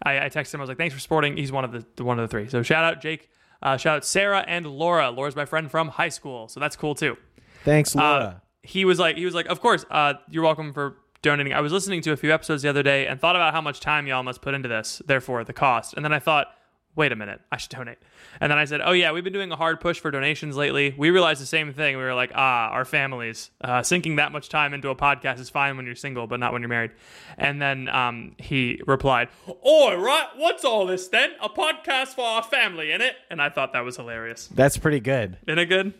[0.04, 0.60] I, I texted him.
[0.60, 1.36] I was like, thanks for supporting.
[1.36, 2.48] He's one of the, the one of the three.
[2.48, 3.30] So shout out Jake.
[3.62, 5.10] Uh, shout out Sarah and Laura.
[5.10, 7.16] Laura's my friend from high school, so that's cool too.
[7.64, 11.52] Thanks, Uh, he was like, he was like, of course, uh, you're welcome for donating.
[11.52, 13.78] I was listening to a few episodes the other day and thought about how much
[13.80, 15.00] time y'all must put into this.
[15.06, 15.94] Therefore, the cost.
[15.94, 16.48] And then I thought,
[16.94, 17.98] wait a minute, I should donate.
[18.40, 20.94] And then I said, oh yeah, we've been doing a hard push for donations lately.
[20.96, 21.96] We realized the same thing.
[21.96, 25.48] We were like, ah, our families uh, sinking that much time into a podcast is
[25.48, 26.90] fine when you're single, but not when you're married.
[27.38, 29.28] And then um, he replied,
[29.64, 31.30] "Oh, right, what's all this then?
[31.42, 34.48] A podcast for our family, in it?" And I thought that was hilarious.
[34.48, 35.38] That's pretty good.
[35.46, 35.94] Isn't it good?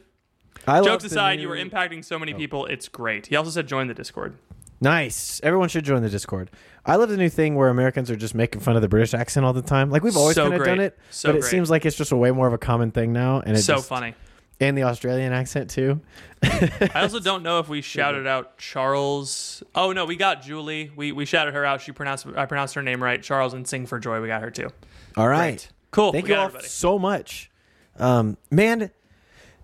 [0.67, 2.67] I Jokes aside, new- you were impacting so many people.
[2.67, 3.27] It's great.
[3.27, 4.37] He also said join the Discord.
[4.83, 5.41] Nice.
[5.43, 6.51] Everyone should join the Discord.
[6.85, 9.47] I love the new thing where Americans are just making fun of the British accent
[9.47, 9.91] all the time.
[9.91, 11.51] Like we've always So kind of done it, So but it great.
[11.51, 13.41] seems like it's just a way more of a common thing now.
[13.41, 14.15] And it's so just, funny.
[14.61, 16.01] And the Australian accent too.
[16.43, 19.63] I also don't know if we shouted out Charles.
[19.75, 20.91] Oh no, we got Julie.
[20.95, 21.81] We we shouted her out.
[21.81, 23.23] She pronounced I pronounced her name right.
[23.23, 24.21] Charles and Sing for Joy.
[24.21, 24.69] We got her too.
[25.17, 25.67] All right.
[25.93, 26.13] Cool.
[26.13, 26.69] Thank we you got all everybody.
[26.69, 27.51] so much.
[27.99, 28.91] Um, man,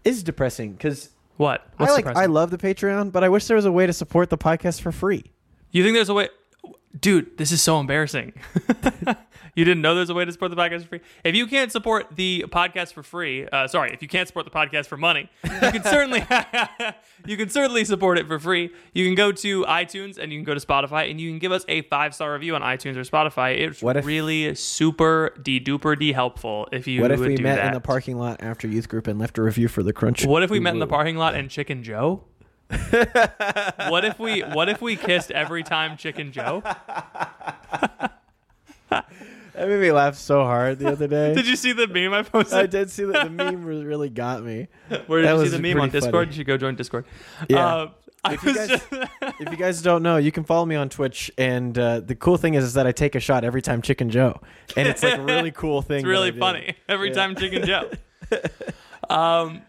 [0.04, 1.66] it's depressing because What?
[1.78, 2.06] I like?
[2.06, 4.80] I love the Patreon, but I wish there was a way to support the podcast
[4.80, 5.24] for free.
[5.70, 6.28] You think there's a way?
[6.98, 8.32] Dude, this is so embarrassing.
[9.54, 11.00] you didn't know there's a way to support the podcast for free?
[11.22, 14.50] If you can't support the podcast for free, uh, sorry, if you can't support the
[14.50, 16.24] podcast for money, you can certainly
[17.26, 18.70] you can certainly support it for free.
[18.94, 21.52] You can go to iTunes and you can go to Spotify and you can give
[21.52, 23.58] us a five star review on iTunes or Spotify.
[23.58, 27.66] It's if- really super de duper de helpful if you What if we met that.
[27.66, 30.24] in the parking lot after youth group and left a review for the Crunch?
[30.24, 32.24] What if we met in the parking lot and Chicken Joe?
[32.70, 36.62] What if we what if we kissed every time Chicken Joe?
[38.90, 41.34] That made me laugh so hard the other day.
[41.34, 42.56] Did you see the meme I posted?
[42.58, 44.68] I did see that the meme really got me.
[45.08, 46.12] Where did that you see the meme on Discord?
[46.14, 46.26] funny.
[46.28, 47.06] You should go join Discord.
[47.48, 47.66] Yeah.
[47.66, 47.88] Uh,
[48.30, 48.70] If you, guys,
[49.40, 52.36] if you guys don't know, you can follow me on Twitch, and uh, the cool
[52.36, 54.40] thing is, is that I take a shot every time Chicken Joe,
[54.76, 55.98] and it's like a really cool thing.
[55.98, 57.14] It's really funny every Yeah.
[57.14, 57.90] time Chicken Joe.
[59.10, 59.62] um,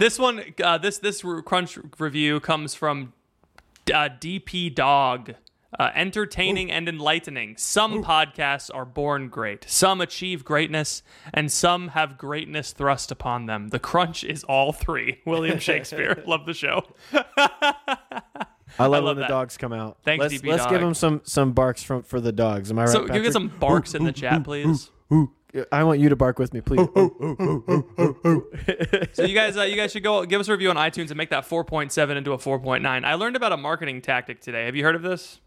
[0.00, 3.12] this one, uh, this this crunch review comes from
[3.92, 5.34] uh, DP Dog.
[5.78, 7.56] Uh, entertaining and enlightening.
[7.56, 9.64] Some podcasts are born great.
[9.68, 13.68] Some achieve greatness, and some have greatness thrust upon them.
[13.68, 15.20] The crunch is all three.
[15.26, 16.24] William Shakespeare.
[16.26, 16.82] Love the show.
[17.12, 19.98] I love, love when the dogs come out.
[20.02, 22.72] Thanks, let's, DP let's give them some some barks from for the dogs.
[22.72, 22.90] Am I right?
[22.90, 24.90] So, can you get some barks in the chat, please?
[25.72, 26.80] I want you to bark with me, please.
[29.12, 31.16] So you guys, uh, you guys should go give us a review on iTunes and
[31.16, 33.04] make that 4.7 into a 4.9.
[33.04, 34.66] I learned about a marketing tactic today.
[34.66, 35.40] Have you heard of this?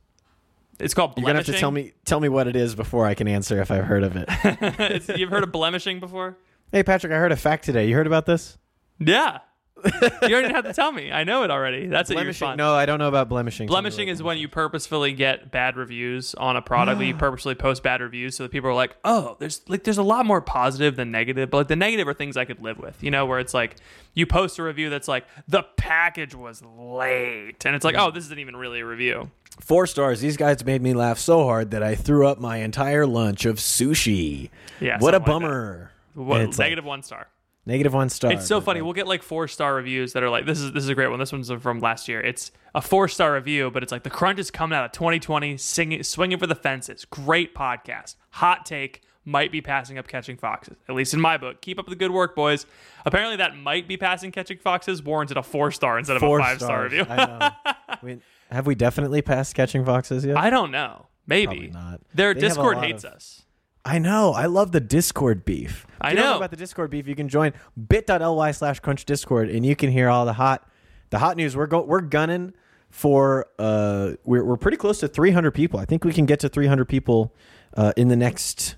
[0.80, 3.14] It's called You're gonna have to tell me tell me what it is before I
[3.14, 5.08] can answer if I've heard of it.
[5.18, 6.38] You've heard of blemishing before?
[6.72, 7.88] hey, Patrick, I heard a fact today.
[7.88, 8.58] You heard about this?
[9.00, 9.40] Yeah.
[10.02, 11.12] you don't even have to tell me.
[11.12, 11.88] I know it already.
[11.88, 12.48] That's Blemishing?
[12.48, 12.58] fun.
[12.58, 13.68] No, I don't know about blemishing.
[13.68, 17.02] Blemishing is when you purposefully get bad reviews on a product.
[17.02, 20.04] you purposely post bad reviews so that people are like, "Oh, there's like there's a
[20.04, 23.04] lot more positive than negative." But like the negative are things I could live with.
[23.04, 23.76] You know, where it's like
[24.14, 28.08] you post a review that's like the package was late, and it's like, mm-hmm.
[28.08, 30.22] "Oh, this isn't even really a review." four stars.
[30.22, 33.58] These guys made me laugh so hard that I threw up my entire lunch of
[33.58, 34.50] sushi.
[34.80, 35.92] Yeah, what a like bummer.
[36.16, 37.28] What, it's like, negative one star.
[37.66, 38.32] Negative one star.
[38.34, 38.82] It's so funny.
[38.82, 41.08] We'll get like four star reviews that are like, "This is this is a great
[41.10, 42.22] one." This one's from last year.
[42.22, 45.58] It's a four star review, but it's like the crunch is coming out of 2020,
[45.58, 47.06] singing, swinging for the fences.
[47.06, 48.16] Great podcast.
[48.32, 49.02] Hot take.
[49.26, 50.76] Might be passing up catching foxes.
[50.90, 51.62] At least in my book.
[51.62, 52.66] Keep up the good work, boys.
[53.06, 56.40] Apparently, that might be passing catching foxes Warrants warranted a four star instead of four
[56.40, 57.06] a five star review.
[57.10, 57.74] I know.
[58.04, 58.20] We-
[58.52, 60.36] have we definitely passed catching foxes yet?
[60.36, 61.08] I don't know.
[61.26, 62.02] Maybe Probably not.
[62.14, 63.43] Their They Discord hates of- us.
[63.86, 64.32] I know.
[64.34, 65.86] I love the Discord beef.
[65.90, 66.38] If I you don't know.
[66.38, 67.08] about the Discord beef.
[67.08, 67.54] You can join
[67.88, 70.68] bit.ly slash crunch discord and you can hear all the hot
[71.10, 71.56] the hot news.
[71.56, 72.54] We're go we're gunning
[72.90, 75.80] for uh we're we're pretty close to 300 people.
[75.80, 77.34] I think we can get to 300 people
[77.76, 78.76] uh, in the next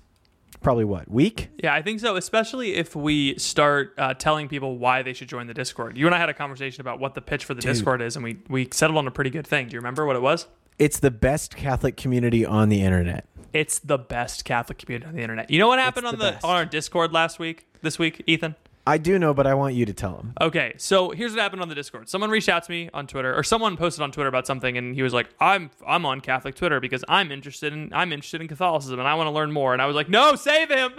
[0.60, 1.50] probably what week.
[1.62, 2.16] Yeah, I think so.
[2.16, 5.96] Especially if we start uh, telling people why they should join the Discord.
[5.96, 8.24] You and I had a conversation about what the pitch for the Discord is, and
[8.24, 9.68] we we settled on a pretty good thing.
[9.68, 10.46] Do you remember what it was?
[10.78, 13.26] It's the best Catholic community on the internet.
[13.52, 15.50] It's the best Catholic community on the internet.
[15.50, 16.44] You know what happened It's on the the, best.
[16.44, 17.66] on our Discord last week?
[17.82, 18.54] This week, Ethan.
[18.88, 20.34] I do know, but I want you to tell them.
[20.40, 22.08] Okay, so here's what happened on the Discord.
[22.08, 24.94] Someone reached out to me on Twitter, or someone posted on Twitter about something, and
[24.94, 28.46] he was like, "I'm I'm on Catholic Twitter because I'm interested in I'm interested in
[28.46, 30.92] Catholicism and I want to learn more." And I was like, "No, save him!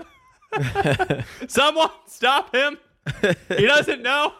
[1.47, 2.77] Someone stop him!
[3.49, 4.33] He doesn't know."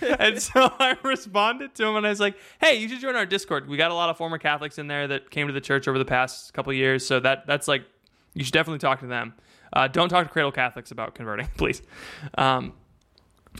[0.00, 3.26] and so I responded to him, and I was like, "Hey, you should join our
[3.26, 3.68] Discord.
[3.68, 5.98] We got a lot of former Catholics in there that came to the church over
[5.98, 7.84] the past couple of years, so that that's like
[8.34, 9.34] you should definitely talk to them.
[9.72, 11.82] Uh, don't talk to Cradle Catholics about converting, please."
[12.38, 12.72] Um,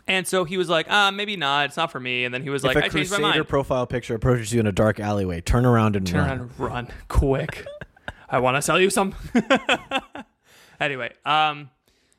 [0.09, 1.67] and so he was like, uh, maybe not.
[1.67, 2.25] It's not for me.
[2.25, 3.49] And then he was like, if I a changed my mind.
[3.49, 6.29] profile picture approaches you in a dark alleyway, turn around and Turn run.
[6.29, 7.65] around and run quick.
[8.29, 9.15] I want to sell you some.
[10.81, 11.71] anyway, um,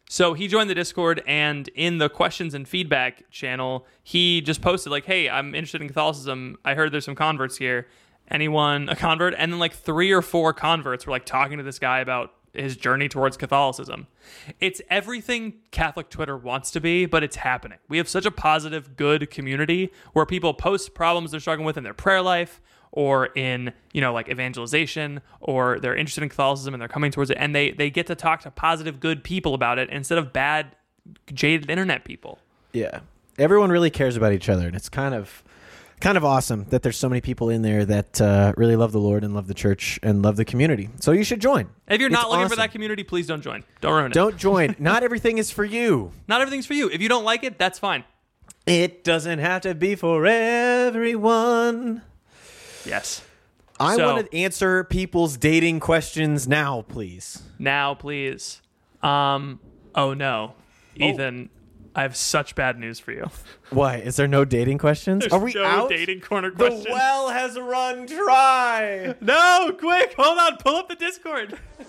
[0.09, 4.91] so he joined the Discord, and in the questions and feedback channel, he just posted
[4.91, 6.57] like, "Hey, I'm interested in Catholicism.
[6.63, 7.87] I heard there's some converts here.
[8.29, 11.79] Anyone a convert?" And then like three or four converts were like talking to this
[11.79, 14.07] guy about his journey towards Catholicism.
[14.59, 17.79] It's everything Catholic Twitter wants to be, but it's happening.
[17.89, 21.83] We have such a positive, good community where people post problems they're struggling with in
[21.83, 22.61] their prayer life
[22.95, 27.29] or in, you know, like evangelization or they're interested in Catholicism and they're coming towards
[27.29, 30.33] it and they they get to talk to positive, good people about it instead of
[30.33, 30.75] bad
[31.33, 32.39] jaded internet people.
[32.73, 33.01] Yeah.
[33.37, 35.43] Everyone really cares about each other, and it's kind of
[35.99, 38.99] kind of awesome that there's so many people in there that uh, really love the
[38.99, 40.89] Lord and love the church and love the community.
[40.99, 41.69] So you should join.
[41.87, 43.63] If you're It's not looking for that community, please don't join.
[43.81, 44.13] Don't ruin it.
[44.13, 44.75] Don't join.
[44.79, 46.11] Not everything is for you.
[46.27, 46.89] Not everything's for you.
[46.89, 48.03] If you don't like it, that's fine.
[48.65, 52.01] It doesn't have to be for everyone.
[52.85, 53.21] Yes.
[53.79, 57.43] I So- want to answer people's dating questions now, please.
[57.59, 58.61] Now, please.
[59.03, 59.59] Um.
[59.93, 60.53] Oh no,
[60.95, 61.49] Ethan.
[61.97, 63.29] I have such bad news for you.
[63.69, 63.95] Why?
[63.97, 65.25] Is there no dating questions?
[65.27, 65.89] Are we no out?
[65.89, 66.91] dating corner the question.
[66.91, 69.15] well has run dry.
[69.21, 71.57] No, quick, hold on, pull up the Discord.
[71.79, 71.83] I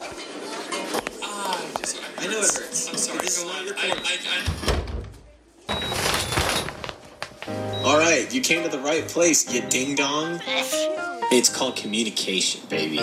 [2.26, 2.88] know it hurts.
[2.88, 3.18] I'm sorry.
[3.20, 3.74] This is not your
[7.86, 10.40] All right, you came to the right place, you ding dong.
[11.30, 12.98] It's called communication, baby.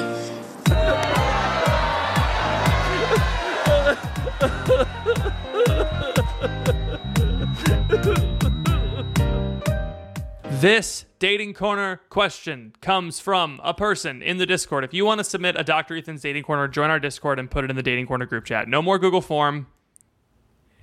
[10.50, 14.84] This dating corner question comes from a person in the Discord.
[14.84, 15.96] If you want to submit a Dr.
[15.96, 18.68] Ethan's dating corner, join our Discord and put it in the dating corner group chat.
[18.68, 19.68] No more Google form.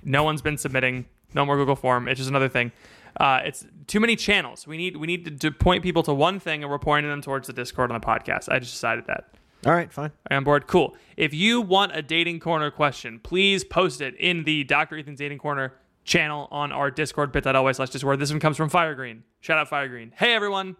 [0.03, 1.05] No one's been submitting.
[1.35, 2.07] No more Google form.
[2.07, 2.71] It's just another thing.
[3.19, 4.65] Uh, it's too many channels.
[4.65, 7.21] We need we need to, to point people to one thing, and we're pointing them
[7.21, 8.49] towards the Discord on the podcast.
[8.49, 9.25] I just decided that.
[9.65, 10.11] All right, fine.
[10.29, 10.65] I'm on board?
[10.65, 10.95] Cool.
[11.17, 14.97] If you want a dating corner question, please post it in the Dr.
[14.97, 18.19] Ethan's Dating Corner channel on our Discord, bit.ly slash Discord.
[18.19, 19.21] This one comes from Firegreen.
[19.39, 20.11] Shout out Firegreen.
[20.15, 20.75] Hey, everyone.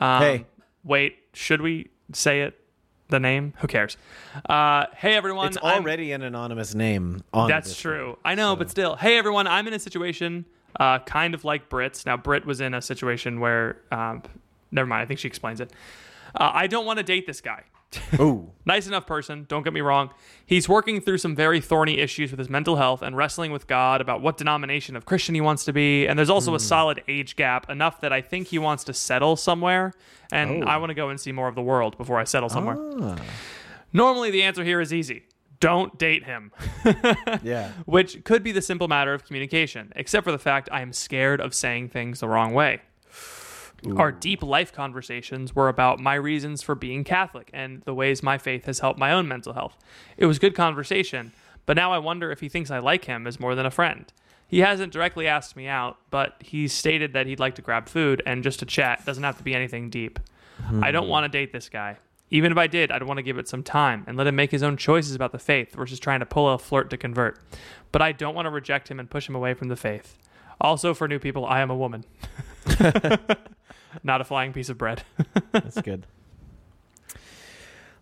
[0.00, 0.46] Um, Hey.
[0.84, 2.58] Wait, should we say it?
[3.08, 3.52] The name?
[3.58, 3.98] Who cares?
[4.48, 5.48] Uh, hey, everyone.
[5.48, 8.16] It's I'm- already an anonymous name on that's this true.
[8.24, 8.96] I know, but still.
[8.96, 9.46] Hey, everyone.
[9.46, 10.46] I'm in a situation
[10.78, 12.06] uh, kind of like Brit's.
[12.06, 14.22] Now, Brit was in a situation where, um,
[14.70, 15.02] never mind.
[15.02, 15.72] I think she explains it.
[16.34, 17.64] Uh, I don't want to date this guy.
[18.18, 18.50] Ooh.
[18.64, 20.08] nice enough person, don't get me wrong.
[20.46, 24.00] He's working through some very thorny issues with his mental health and wrestling with God
[24.00, 26.06] about what denomination of Christian he wants to be.
[26.06, 29.36] And there's also a solid age gap, enough that I think he wants to settle
[29.36, 29.92] somewhere.
[30.30, 30.66] And Oh.
[30.66, 32.78] I want to go and see more of the world before I settle somewhere.
[32.98, 33.16] Ah.
[33.92, 35.24] Normally, the answer here is easy
[35.62, 36.50] don't date him.
[37.42, 37.70] Yeah.
[37.86, 41.40] which could be the simple matter of communication, except for the fact I am scared
[41.40, 42.82] of saying things the wrong way.
[43.96, 48.38] Our deep life conversations were about my reasons for being Catholic and the ways my
[48.38, 49.76] faith has helped my own mental health.
[50.16, 51.32] It was good conversation,
[51.66, 54.12] but now I wonder if he thinks I like him as more than a friend.
[54.46, 58.22] He hasn't directly asked me out, but he's stated that he'd like to grab food
[58.26, 59.04] and just to chat.
[59.04, 60.20] Doesn't have to be anything deep.
[60.64, 60.84] Hmm.
[60.84, 61.96] I don't want to date this guy.
[62.32, 64.50] Even if I did, I'd want to give it some time and let him make
[64.50, 67.38] his own choices about the faith versus trying to pull a flirt to convert.
[67.92, 70.16] But I don't want to reject him and push him away from the faith.
[70.58, 72.04] Also, for new people, I am a woman.
[74.02, 75.02] Not a flying piece of bread.
[75.52, 76.06] That's good.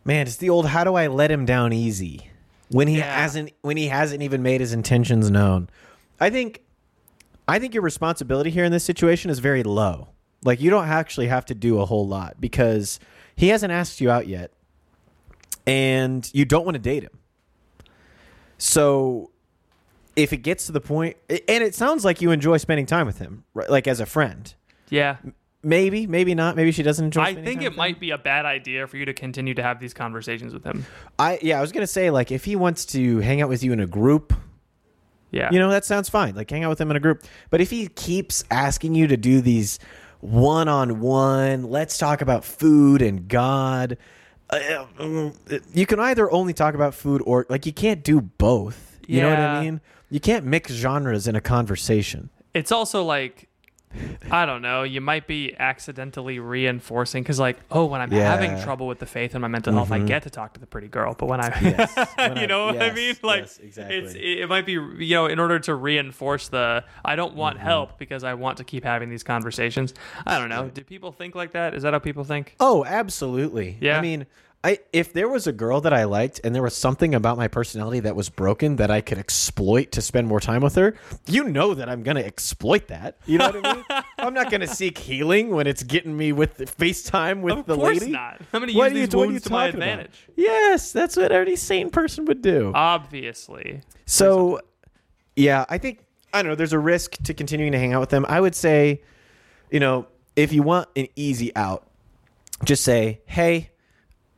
[0.04, 2.30] Man, it's the old how do I let him down easy
[2.70, 3.12] when he Yeah.
[3.20, 5.68] hasn't when he hasn't even made his intentions known.
[6.20, 6.62] I think
[7.48, 10.08] I think your responsibility here in this situation is very low.
[10.44, 13.00] Like you don't actually have to do a whole lot because
[13.40, 14.52] he hasn't asked you out yet
[15.66, 17.18] and you don't want to date him.
[18.58, 19.30] So
[20.16, 23.18] if it gets to the point and it sounds like you enjoy spending time with
[23.18, 23.70] him, right?
[23.70, 24.52] like as a friend.
[24.88, 25.16] yeah.
[25.62, 26.56] Maybe, maybe not.
[26.56, 27.78] Maybe she doesn't enjoy I spending think time it with him.
[27.78, 30.86] might be a bad idea for you to continue to have these conversations with him.
[31.18, 33.74] I yeah, I was gonna say like if he wants to hang out with you
[33.74, 34.32] in a group,
[35.32, 35.50] Yeah.
[35.52, 36.34] you know that sounds fine.
[36.34, 37.24] Like hang out with him in a group.
[37.50, 39.78] But if he keeps asking you to do these
[40.20, 43.96] one on one, let's talk about food and God.
[44.50, 45.30] uh, uh,
[45.72, 48.98] You can either only talk about food or like you can't do both.
[49.06, 49.80] You know what I mean?
[50.10, 52.30] You can't mix genres in a conversation.
[52.54, 53.48] it's also like
[54.30, 58.30] I don't know, you might be accidentally reinforcing because, like, oh, when I'm Yeah.
[58.30, 60.66] having trouble with the faith and my mental health, I get to talk to the
[60.66, 61.14] pretty girl.
[61.18, 61.96] But when I, Yes.
[62.16, 63.16] When you I- know what I mean?
[63.22, 63.96] Like, yes, exactly.
[63.96, 67.66] it's it might be you know in order to reinforce the I don't want Mm-hmm.
[67.66, 69.92] help because I want to keep having these conversations.
[70.24, 70.68] I don't know.
[70.68, 71.74] Do people think like that?
[71.74, 72.54] Is that how people think?
[72.60, 73.76] Oh, absolutely.
[73.80, 73.98] Yeah.
[73.98, 74.26] I mean,
[74.62, 77.48] I if there was a girl that I liked and there was something about my
[77.48, 80.96] personality that was broken that I could exploit to spend more time with her,
[81.26, 83.16] you know that I'm going to exploit that.
[83.24, 83.84] You know what I mean?
[84.18, 87.66] I'm not going to seek healing when it's getting me with the FaceTime with Of
[87.66, 88.12] the course lady.
[88.12, 88.42] not.
[88.52, 89.88] I'm to What use you- these you wounds to my talking about?
[89.88, 90.26] advantage.
[90.36, 92.70] Yes, that's what any sane person would do.
[92.74, 93.80] Obviously.
[94.04, 94.60] So,
[95.36, 96.04] yeah, I think
[96.34, 96.54] I don't know.
[96.54, 98.26] There's a risk to continuing to hang out with them.
[98.28, 99.00] I would say,
[99.70, 100.06] you know,
[100.36, 101.86] if you want an easy out,
[102.64, 103.70] just say, "Hey,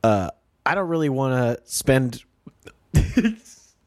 [0.03, 0.29] uh,
[0.65, 2.23] I don't really want to spend."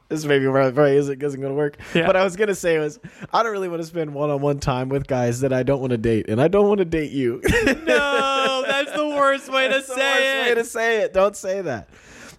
[0.09, 1.79] this maybe probably, isn't, isn't going to work.
[1.95, 2.07] Yeah.
[2.07, 2.99] What I was going to say was,
[3.33, 5.99] I don't really want to spend one-on-one time with guys that I don't want to
[5.99, 7.41] date, and I don't want to date you.
[7.87, 10.49] No, that's the worst way to That's the say worst it.
[10.49, 11.13] way to say it.
[11.13, 11.89] Don't say that.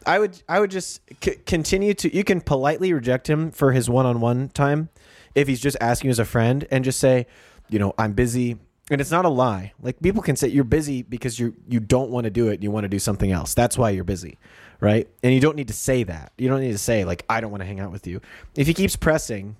[0.05, 3.89] I would I would just c- continue to you can politely reject him for his
[3.89, 4.89] one-on-one time
[5.36, 7.28] if he's just asking as a friend and just say,
[7.69, 8.57] you know, I'm busy.
[8.89, 9.73] And it's not a lie.
[9.81, 12.63] Like people can say you're busy because you you don't want to do it and
[12.63, 13.53] you want to do something else.
[13.53, 14.38] That's why you're busy.
[14.79, 15.09] Right?
[15.23, 16.31] And you don't need to say that.
[16.38, 18.21] You don't need to say like I don't want to hang out with you.
[18.55, 19.57] If he keeps pressing,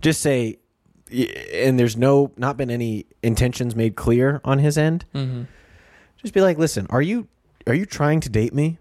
[0.00, 0.58] just say
[1.52, 5.42] and there's no not been any intentions made clear on his end Mm-hmm.
[6.20, 7.28] just be like, listen, are you
[7.68, 8.78] are you trying to date me?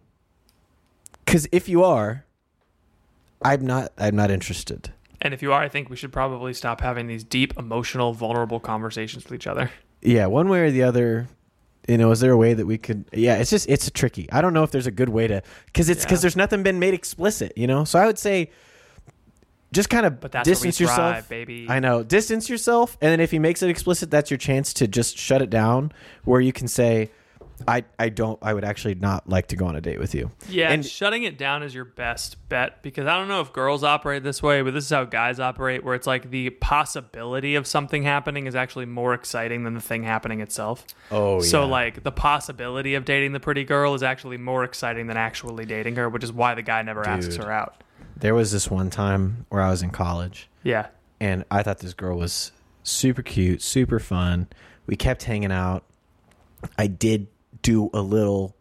[1.24, 2.24] Because if you are,
[3.42, 3.92] I'm not.
[3.98, 4.92] I'm not interested.
[5.22, 8.60] And if you are, I think we should probably stop having these deep, emotional, vulnerable
[8.60, 9.72] conversations with each other.
[10.02, 11.28] Yeah, one way or the other.
[11.88, 13.06] You know, is there a way that we could?
[13.14, 14.28] Yeah, it's just it's tricky.
[14.32, 16.22] I don't know if there's a good way to because it's because Yeah.
[16.24, 17.54] there's nothing been made explicit.
[17.56, 18.50] You know, so I would say
[19.72, 21.28] just kind of But that's distance we yourself.
[21.30, 21.68] baby.
[21.70, 24.88] I know, distance yourself, and then if he makes it explicit, that's your chance to
[24.88, 25.92] just shut it down,
[26.24, 27.12] where you can say,
[27.68, 28.38] "I I don't.
[28.42, 31.24] I would actually not like to go on a date with you." Yeah, And- shutting
[31.24, 34.62] it down is your best bet because I don't know if girls operate this way,
[34.62, 38.56] but this is how guys operate, where it's like the possibility of something happening is
[38.56, 40.86] actually more exciting than the thing happening itself.
[41.12, 41.72] Oh, So, yeah.
[41.72, 45.96] like, the possibility of dating the pretty girl is actually more exciting than actually dating
[45.96, 47.84] her, which is why the guy never asks her out.
[48.18, 50.88] There was this one time where I was in college Yeah.
[51.20, 52.52] and I thought this girl was
[52.84, 54.48] super cute, super fun.
[54.88, 55.84] We kept hanging out.
[56.78, 57.28] I did
[57.66, 58.56] do a little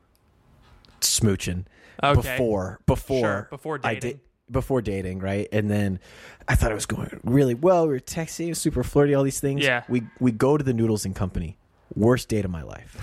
[1.00, 1.64] smooching
[2.02, 2.20] Okay.
[2.36, 4.10] before before Sure, before I dating.
[4.10, 5.48] did before dating, right?
[5.52, 5.98] And then
[6.46, 7.86] I thought it was going really well.
[7.86, 9.62] We were texting, super flirty, all these things.
[9.62, 9.84] Yeah.
[9.88, 11.56] We we go to the Noodles and Company.
[11.94, 12.96] Worst date of my life.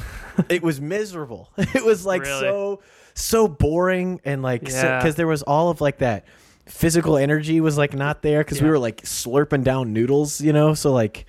[0.50, 1.50] it was miserable.
[1.58, 2.42] It was like Really?
[2.42, 2.82] so
[3.14, 5.00] so boring and like Yeah.
[5.00, 6.26] because there was all of like that
[6.66, 10.74] physical energy was like not there because we were like slurping down noodles, you know.
[10.74, 11.26] So like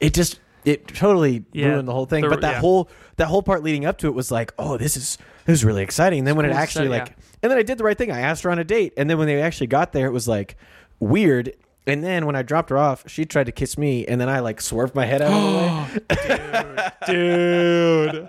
[0.00, 1.68] it just it totally Yeah.
[1.68, 2.22] ruined the whole thing.
[2.24, 2.60] The- but that yeah.
[2.60, 5.64] whole that whole part leading up to it was like, oh, this is this is
[5.64, 6.20] really exciting.
[6.20, 7.24] And then when it actually stuff, like, yeah.
[7.42, 8.10] and then I did the right thing.
[8.12, 10.28] I asked her on a date, and then when they actually got there, it was
[10.28, 10.56] like
[11.00, 11.52] weird.
[11.86, 14.40] And then when I dropped her off, she tried to kiss me, and then I
[14.40, 18.28] like swerved my head out of the way, dude.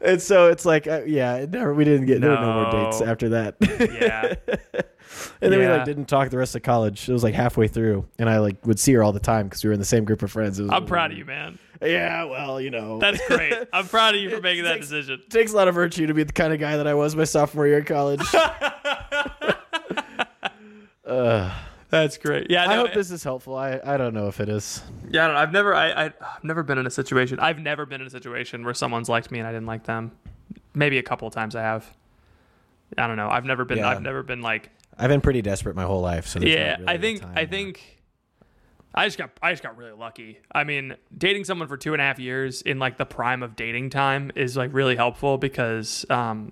[0.00, 3.00] and so it's like, uh, yeah, never, we didn't get there were no more dates
[3.02, 3.56] after that.
[3.60, 4.34] Yeah.
[5.40, 5.76] and then we Yeah.
[5.76, 7.08] like didn't talk the rest of college.
[7.08, 9.62] It was like halfway through, and I like would see her all the time because
[9.64, 10.58] we were in the same group of friends.
[10.58, 11.58] It was I'm proud of you, man.
[11.82, 13.52] Yeah, well, you know, That's great.
[13.72, 15.20] I'm proud of you for making that decision.
[15.20, 17.14] It takes a lot of virtue to be the kind of guy that I was
[17.14, 18.22] my sophomore year in college.
[21.88, 22.50] That's great.
[22.50, 23.54] Yeah, I no, hope this is helpful.
[23.56, 24.82] I, I don't know if it is.
[25.08, 25.40] Yeah, I don't know.
[25.40, 27.38] I've never, I, I, I've never been in a situation.
[27.38, 30.12] I've never been in a situation where someone's liked me and I didn't like them.
[30.74, 31.86] Maybe a couple of times I have.
[32.98, 33.28] I don't know.
[33.28, 33.78] I've never been.
[33.78, 33.88] Yeah.
[33.88, 34.70] I've never been like.
[34.98, 36.26] I've been pretty desperate my whole life.
[36.26, 37.22] So Yeah, really I think.
[37.22, 37.92] I where- think.
[38.94, 39.30] I just got.
[39.42, 40.38] I just got really lucky.
[40.52, 43.54] I mean, dating someone for two and a half years in like the prime of
[43.54, 46.50] dating time is like really helpful because um,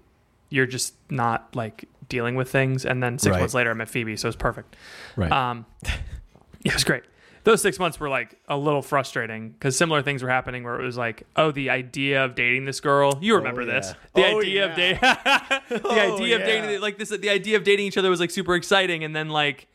[0.50, 2.84] you're just not like dealing with things.
[2.84, 3.40] And then six Right.
[3.40, 4.76] months later, I met Phoebe, so it's perfect.
[5.16, 5.32] right.
[5.32, 5.64] Um,
[6.64, 7.04] it was great.
[7.44, 10.84] Those six months were like a little frustrating because similar things were happening where it
[10.84, 13.18] was like, oh, the idea of dating this girl.
[13.20, 13.72] You oh, remember yeah.
[13.74, 13.94] this?
[14.14, 17.64] The Oh, idea of dating, the Oh, idea of dating, like this, the idea of
[17.64, 19.68] dating each other was like super exciting, and then like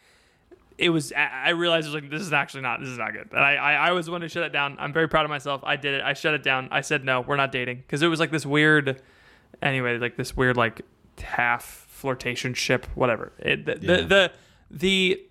[0.80, 1.12] it was.
[1.14, 2.80] I realized it was like this is actually not.
[2.80, 3.28] This is not good.
[3.32, 4.76] And I, I, I was the one to shut it down.
[4.80, 5.62] I'm very proud of myself.
[5.64, 6.02] I did it.
[6.02, 6.70] I shut it down.
[6.72, 9.02] I said no, we're not dating because it was like this weird.
[9.62, 10.82] Anyway, like this weird like
[11.22, 13.32] half flirtation ship, whatever.
[13.40, 13.98] It, the, Yeah.
[13.98, 14.32] the the
[14.72, 15.22] the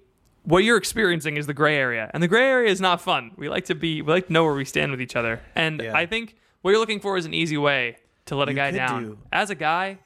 [0.48, 3.32] what you're experiencing is the gray area, and the gray area is not fun.
[3.36, 5.80] We like to be, we like to know where we stand with each other, and
[5.82, 5.94] Yeah.
[5.96, 7.96] I think what you're looking for is an easy way
[8.26, 9.02] to let a You guy could down.
[9.04, 9.98] do- As a guy,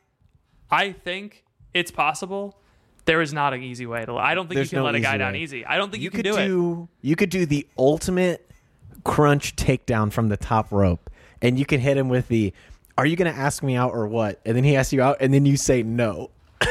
[0.71, 2.59] I think it's possible.
[3.05, 4.17] There is not an easy way to.
[4.17, 5.39] I don't think There's you can no let a guy easy down way.
[5.41, 5.67] easy.
[5.67, 7.07] I don't think you, can could do, it.
[7.09, 8.49] you could do the ultimate
[9.05, 11.09] crunch takedown from the top rope,
[11.41, 12.53] and you can hit him with the,
[12.99, 15.17] "Are you going to ask me out or what?" And then he asks you out,
[15.21, 16.31] and then you say no.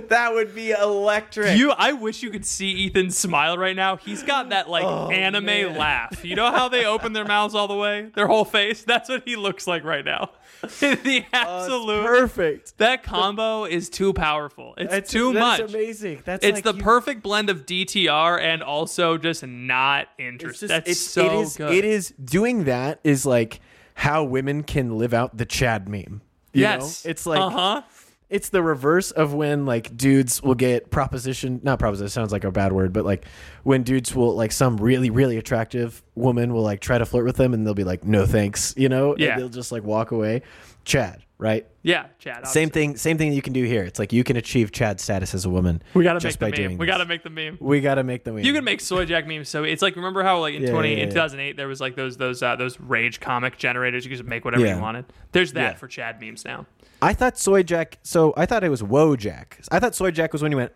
[0.08, 1.56] that would be electric.
[1.58, 3.96] You, I wish you could see Ethan smile right now.
[3.96, 5.76] He's got that like Oh, anime man.
[5.76, 6.24] laugh.
[6.24, 8.82] You know how they open their mouths all the way, their whole face.
[8.84, 10.30] That's what he looks like right now.
[10.80, 12.78] the absolute perfect.
[12.78, 14.74] that combo is too powerful.
[14.78, 15.70] It's That's too that's much.
[15.70, 16.22] amazing.
[16.24, 20.68] That's It's like the you- perfect blend of DTR and also just not interesting.
[20.68, 21.72] That's it's, so it is, good.
[21.74, 23.60] It is doing that is like
[23.94, 26.22] how women can live out the Chad meme.
[26.52, 27.10] You yes, know?
[27.10, 27.82] it's like uh huh.
[28.30, 32.50] It's the reverse of when like dudes will get proposition not proposition sounds like a
[32.50, 33.24] bad word but like
[33.62, 37.36] when dudes will like some really really attractive woman will like try to flirt with
[37.36, 39.32] them and they'll be like no thanks you know Yeah.
[39.32, 40.42] and they'll just like walk away
[40.84, 42.46] chad right Yeah, Chad.
[42.46, 45.34] same thing same thing you can do here it's like you can achieve chad status
[45.34, 46.78] as a woman We gotta just make by the meme.
[46.78, 47.58] We gotta make the meme.
[47.60, 49.48] we gotta make the meme You can make soy jack memes.
[49.48, 51.06] So it's like remember how like in Yeah, twenty yeah, in yeah.
[51.06, 54.04] two thousand eight there was like those those uh, those rage comic generators.
[54.04, 55.06] You could just make whatever you wanted.
[55.32, 56.66] There's that for Chad memes now.
[57.02, 60.42] I thought soy jack so i thought it was Wojak i thought soy jack was
[60.42, 60.72] when you went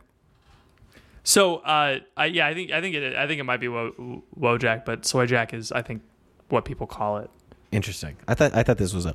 [1.25, 4.23] So uh, I, yeah, I think I think it I think it might be Wo-
[4.39, 6.03] Wojak, but soy jack is I think
[6.49, 7.31] what people call it.
[7.73, 9.15] interesting i thought i thought this was a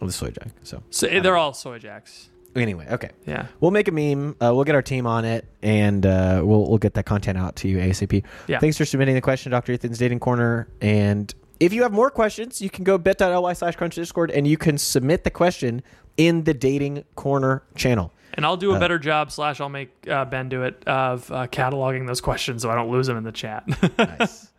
[0.00, 2.28] the soy jack so So they're all soy jacks.
[2.54, 3.46] anyway okay Yeah.
[3.60, 4.36] We'll make a meme.
[4.40, 7.56] Uh, we'll get our team on it, and uh, we'll we'll get that content out
[7.56, 8.22] to you asap.
[8.46, 8.58] Yeah.
[8.60, 9.72] Thanks for submitting the question, Dr.
[9.72, 10.68] Ethan's Dating Corner.
[10.80, 14.56] And if you have more questions, you can go bit.ly slash crunch discord, and you
[14.56, 15.82] can submit the question
[16.18, 18.12] in the Dating Corner channel.
[18.34, 19.32] And I'll do a Uh, better job.
[19.32, 22.90] Slash, I'll make uh, Ben do it of uh, cataloging those questions so I don't
[22.90, 23.66] lose them in the chat.
[23.98, 24.50] Nice.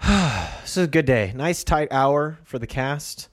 [0.62, 1.32] this is a good day.
[1.34, 3.28] Nice tight hour for the cast.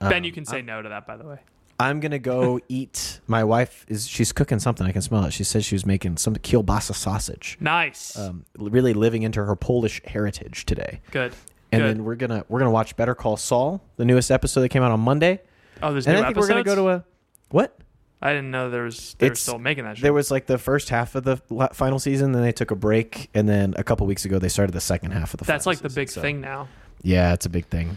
[0.00, 1.38] ben, Um, you can say no to that, by the way.
[1.80, 3.20] I'm gonna go eat.
[3.28, 4.84] My wife is she's cooking something.
[4.86, 5.32] I can smell it.
[5.32, 7.56] She said she was making some kielbasa sausage.
[7.60, 8.18] Nice.
[8.18, 11.00] Um, really living into her Polish heritage today.
[11.12, 11.32] Good.
[11.70, 11.88] and Good.
[11.98, 14.90] then we're gonna we're gonna watch Better Call Saul, the newest episode that came out
[14.90, 15.40] on Monday,
[15.82, 16.48] oh, there's and new I think episodes.
[16.50, 17.04] we're gonna go to a
[17.50, 17.76] what?
[18.20, 20.02] I didn't know there was they were It's- still making that show.
[20.02, 22.74] There was like the first half of the la- final season, then they took a
[22.76, 25.44] break, and then a couple weeks ago they started the second half of the.
[25.44, 26.68] That's final like the season, big so- thing now.
[27.02, 27.96] Yeah, it's a big thing.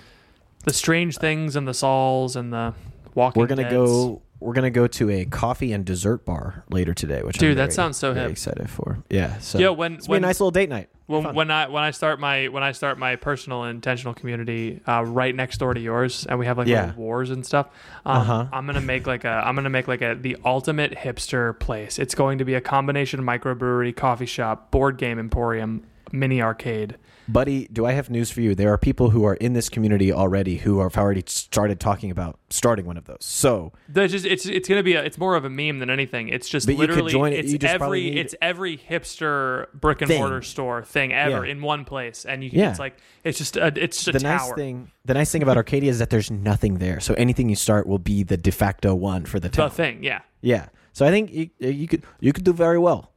[0.65, 2.75] The strange things and the Sauls and the
[3.15, 3.39] Walking.
[3.41, 3.73] We're gonna Deads.
[3.73, 4.21] go.
[4.39, 7.61] we're gonna go to a coffee and dessert bar later today, which Dude, I'm that
[7.63, 8.31] very, sounds so very hip.
[8.33, 8.99] excited for.
[9.09, 10.89] Yeah, so Yeah, when- it's be a when- nice little date night.
[11.11, 11.35] Fun.
[11.35, 15.03] when I when I start my when I start my personal and intentional community uh,
[15.05, 16.93] right next door to yours, and we have like Yeah.
[16.95, 17.67] wars and stuff,
[18.05, 18.45] um, Uh-huh.
[18.53, 21.99] I'm gonna make like a I'm gonna make like a the ultimate hipster place.
[21.99, 26.95] It's going to be a combination microbrewery, coffee shop, board game emporium, mini arcade.
[27.27, 28.55] Buddy, do I have news for you?
[28.55, 32.39] There are people who are in this community already who have already started talking about
[32.49, 33.19] starting one of those.
[33.21, 36.27] So There's just it's it's gonna be a, it's more of a meme than anything.
[36.29, 38.35] It's just But you could literally join it- it's you just probably every need- it's
[38.41, 40.19] every hipster brick and Thing.
[40.19, 41.51] mortar store thing ever Yeah.
[41.51, 42.71] in one place, and you Yeah.
[42.71, 44.55] it's like it's just a, it's just a the nice tower.
[44.55, 46.99] thing, the nice thing about Arcadia is that there's nothing there.
[46.99, 49.69] So anything you start will be the de facto one for the the town.
[49.69, 50.21] thing, yeah.
[50.41, 50.65] Yeah.
[50.91, 53.11] So I think you, you could you could do very well.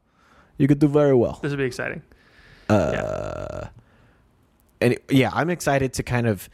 [0.58, 1.40] You could do very well.
[1.42, 2.02] This would be exciting.
[2.68, 3.66] Uh,
[4.84, 6.48] and it- yeah, I'm excited to kind of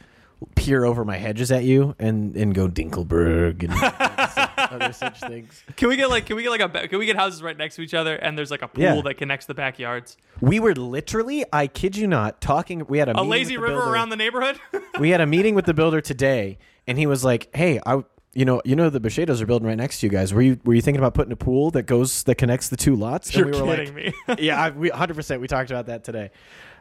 [0.55, 3.73] peer over my hedges at you and and go Dinkleberg and
[4.71, 5.63] other such things.
[5.75, 7.55] Can we get like can we get like a ba- can we get houses right
[7.57, 9.01] next to each other and there's like a pool Yeah.
[9.01, 10.17] that connects the backyards?
[10.39, 12.85] We were literally, I kid you not, talking.
[12.87, 13.91] We had a A lazy river builder.
[13.91, 14.59] around the neighborhood?
[14.99, 16.57] we had a meeting with the builder today,
[16.87, 18.03] and he was like, "Hey, I."
[18.33, 20.33] You know, you know the Bichetos are building right next to you guys.
[20.33, 22.95] Were you were you thinking about putting a pool that goes that connects the two
[22.95, 23.35] lots?
[23.35, 24.35] You're and we were kidding like, me.
[24.45, 25.41] yeah, I, we 100%.
[25.41, 26.31] We talked about that today.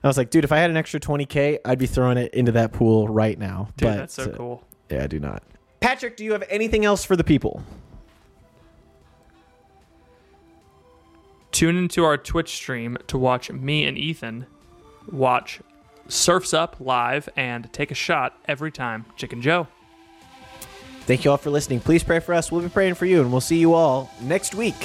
[0.03, 2.53] I was like, dude, if I had an extra 20k, I'd be throwing it into
[2.53, 3.69] that pool right now.
[3.77, 4.65] Dude, but, that's so uh, cool.
[4.91, 5.43] Yeah, I do not.
[5.81, 7.63] Patrick, do you have anything else for the people?
[11.53, 14.47] Tune into our Twitch stream to watch me and Ethan
[15.11, 15.61] watch
[16.09, 19.67] Surfs Up live and take a shot every time Chicken Joe.
[21.03, 21.81] Thank you all for listening.
[21.81, 22.53] Please pray for us.
[22.53, 24.77] We'll be praying for you, and we'll see you all next week.